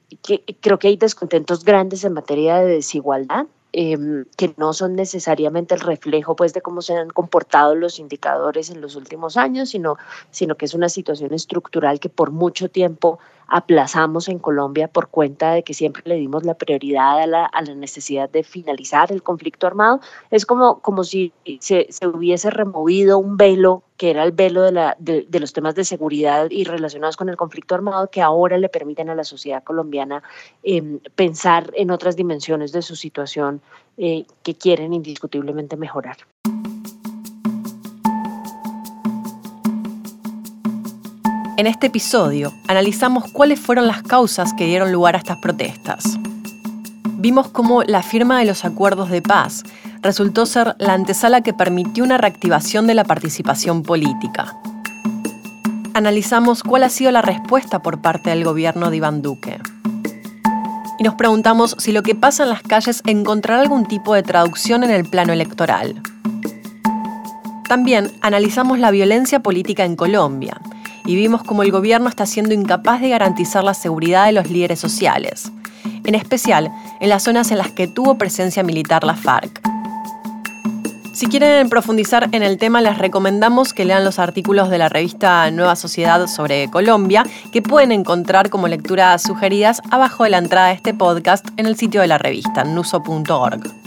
creo 0.62 0.80
que 0.80 0.88
hay 0.88 0.98
descontentos 0.98 1.66
grandes 1.66 2.04
en 2.04 2.14
materia 2.14 2.58
de 2.58 2.68
desigualdad. 2.76 3.48
Em, 3.78 4.24
que 4.38 4.54
no 4.56 4.72
son 4.72 4.96
necesariamente 4.96 5.76
el 5.76 5.82
reflejo 5.82 6.34
pues 6.38 6.54
de 6.54 6.62
cómo 6.62 6.82
se 6.82 6.96
han 6.96 7.10
comportado 7.10 7.76
los 7.76 8.00
indicadores 8.00 8.70
en 8.70 8.80
los 8.80 8.96
últimos 8.96 9.36
años, 9.36 9.72
sino, 9.72 9.98
sino 10.32 10.56
que 10.56 10.64
es 10.64 10.74
una 10.74 10.88
situación 10.88 11.34
estructural 11.34 12.00
que 12.00 12.08
por 12.08 12.32
mucho 12.32 12.70
tiempo 12.70 13.20
aplazamos 13.48 14.28
en 14.28 14.40
Colombia 14.40 14.88
por 14.88 15.08
cuenta 15.10 15.52
de 15.52 15.64
que 15.64 15.74
siempre 15.74 16.04
le 16.06 16.16
dimos 16.16 16.44
la 16.44 16.56
prioridad 16.56 17.22
a 17.22 17.28
la, 17.28 17.46
a 17.46 17.62
la 17.62 17.76
necesidad 17.76 18.30
de 18.30 18.44
finalizar 18.44 19.12
el 19.12 19.24
conflicto 19.24 19.68
armado. 19.68 20.00
Es 20.32 20.46
como, 20.46 20.80
como 20.80 21.04
si 21.04 21.34
se, 21.60 21.88
se 21.90 22.08
hubiese 22.08 22.50
removido 22.50 23.18
un 23.18 23.38
velo 23.38 23.84
que 23.98 24.10
era 24.10 24.24
el 24.24 24.32
velo 24.32 24.62
de, 24.62 24.72
la, 24.72 24.98
de, 25.00 25.26
los 25.40 25.54
temas 25.54 25.76
de 25.76 25.86
seguridad 25.86 26.48
y 26.50 26.66
relacionados 26.66 27.16
con 27.16 27.30
el 27.30 27.38
conflicto 27.38 27.76
armado, 27.76 28.10
que 28.10 28.22
ahora 28.22 28.58
le 28.58 28.68
permiten 28.68 29.10
a 29.10 29.16
la 29.16 29.24
sociedad 29.24 29.64
colombiana 29.64 30.22
em, 30.64 31.00
pensar 31.16 31.72
en 31.76 31.92
otras 31.92 32.16
dimensiones 32.16 32.72
de 32.72 32.82
su 32.82 32.96
situación 32.96 33.62
eh, 33.98 34.26
que 34.44 34.56
quieren 34.56 34.94
indiscutiblemente 34.94 35.78
mejorar. 35.78 36.18
En 41.58 41.68
este 41.68 41.88
episodio 41.88 42.54
analizamos 42.68 43.32
cuáles 43.32 43.62
fueron 43.62 43.88
las 43.88 44.04
causas 44.04 44.54
que 44.54 44.66
dieron 44.66 44.92
lugar 44.92 45.16
a 45.16 45.20
estas 45.20 45.38
protestas. 45.38 46.20
Vimos 47.12 47.48
cómo 47.48 47.82
la 47.84 48.04
firma 48.04 48.38
de 48.40 48.46
los 48.46 48.66
acuerdos 48.66 49.10
de 49.10 49.22
paz 49.22 49.64
resultó 50.02 50.46
ser 50.46 50.76
la 50.80 50.92
antesala 50.92 51.40
que 51.40 51.54
permitió 51.54 52.04
una 52.04 52.18
reactivación 52.18 52.88
de 52.88 52.94
la 52.94 53.06
participación 53.06 53.84
política. 53.84 54.58
Analizamos 55.94 56.62
cuál 56.62 56.84
ha 56.84 56.90
sido 56.90 57.12
la 57.12 57.22
respuesta 57.22 57.82
por 57.82 58.02
parte 58.02 58.32
del 58.32 58.44
gobierno 58.44 58.90
de 58.90 58.98
Iván 58.98 59.22
Duque. 59.22 59.58
Y 61.00 61.04
nos 61.06 61.16
preguntamos 61.16 61.78
si 61.80 61.94
lo 61.94 62.04
que 62.04 62.16
pasa 62.16 62.44
en 62.44 62.50
las 62.50 62.64
calles 62.64 63.02
encontrará 63.06 63.62
algún 63.62 63.86
tipo 63.86 64.14
de 64.14 64.24
traducción 64.24 64.84
en 64.84 64.92
el 64.92 65.06
plano 65.06 65.32
electoral. 65.32 66.02
También 67.70 68.12
analizamos 68.20 68.78
la 68.78 68.92
violencia 68.92 69.40
política 69.40 69.86
en 69.86 69.96
Colombia 69.96 70.60
y 71.06 71.16
vimos 71.16 71.44
cómo 71.44 71.64
el 71.64 71.72
gobierno 71.72 72.10
está 72.10 72.26
siendo 72.26 72.54
incapaz 72.54 73.02
de 73.02 73.10
garantizar 73.10 73.64
la 73.64 73.74
seguridad 73.74 74.26
de 74.26 74.32
los 74.32 74.50
líderes 74.50 74.80
sociales, 74.80 75.52
en 76.04 76.16
especial 76.16 76.72
en 77.00 77.10
las 77.10 77.24
zonas 77.24 77.52
en 77.52 77.58
las 77.58 77.72
que 77.72 77.88
tuvo 77.88 78.18
presencia 78.18 78.64
militar 78.64 79.04
la 79.04 79.16
FARC. 79.16 79.62
Si 81.16 81.28
quieren 81.28 81.70
profundizar 81.70 82.28
en 82.34 82.44
el 82.44 82.58
tema, 82.58 82.82
les 82.82 82.98
recomendamos 82.98 83.74
que 83.74 83.86
lean 83.86 84.04
los 84.04 84.20
artículos 84.20 84.70
de 84.70 84.78
la 84.78 84.90
revista 84.90 85.50
Nueva 85.50 85.78
Sociedad 85.78 86.28
sobre 86.28 86.70
Colombia, 86.70 87.24
que 87.54 87.62
pueden 87.62 87.94
encontrar 87.94 88.50
como 88.50 88.68
lecturas 88.68 89.24
sugeridas 89.24 89.82
abajo 89.92 90.26
de 90.26 90.32
la 90.32 90.40
entrada 90.40 90.68
de 90.68 90.74
este 90.74 90.94
podcast 90.94 91.48
en 91.56 91.68
el 91.68 91.78
sitio 91.78 92.02
de 92.02 92.08
la 92.08 92.18
revista, 92.18 92.66
nuso.org. 92.66 93.85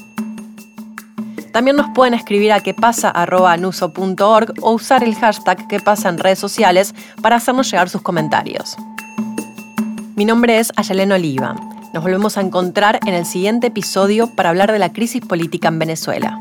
También 1.58 1.76
nos 1.76 1.90
pueden 1.90 2.14
escribir 2.14 2.52
a 2.52 2.60
quepasa.nuso.org 2.60 4.54
o 4.60 4.70
usar 4.74 5.02
el 5.02 5.16
hashtag 5.16 5.66
que 5.66 5.80
pasa 5.80 6.08
en 6.08 6.18
redes 6.18 6.38
sociales 6.38 6.94
para 7.20 7.34
hacernos 7.34 7.68
llegar 7.68 7.88
sus 7.88 8.00
comentarios. 8.00 8.76
Mi 10.14 10.24
nombre 10.24 10.60
es 10.60 10.72
Ayalena 10.76 11.16
Oliva. 11.16 11.56
Nos 11.92 12.04
volvemos 12.04 12.38
a 12.38 12.42
encontrar 12.42 13.00
en 13.04 13.14
el 13.14 13.26
siguiente 13.26 13.66
episodio 13.66 14.28
para 14.36 14.50
hablar 14.50 14.70
de 14.70 14.78
la 14.78 14.92
crisis 14.92 15.20
política 15.20 15.66
en 15.66 15.80
Venezuela. 15.80 16.38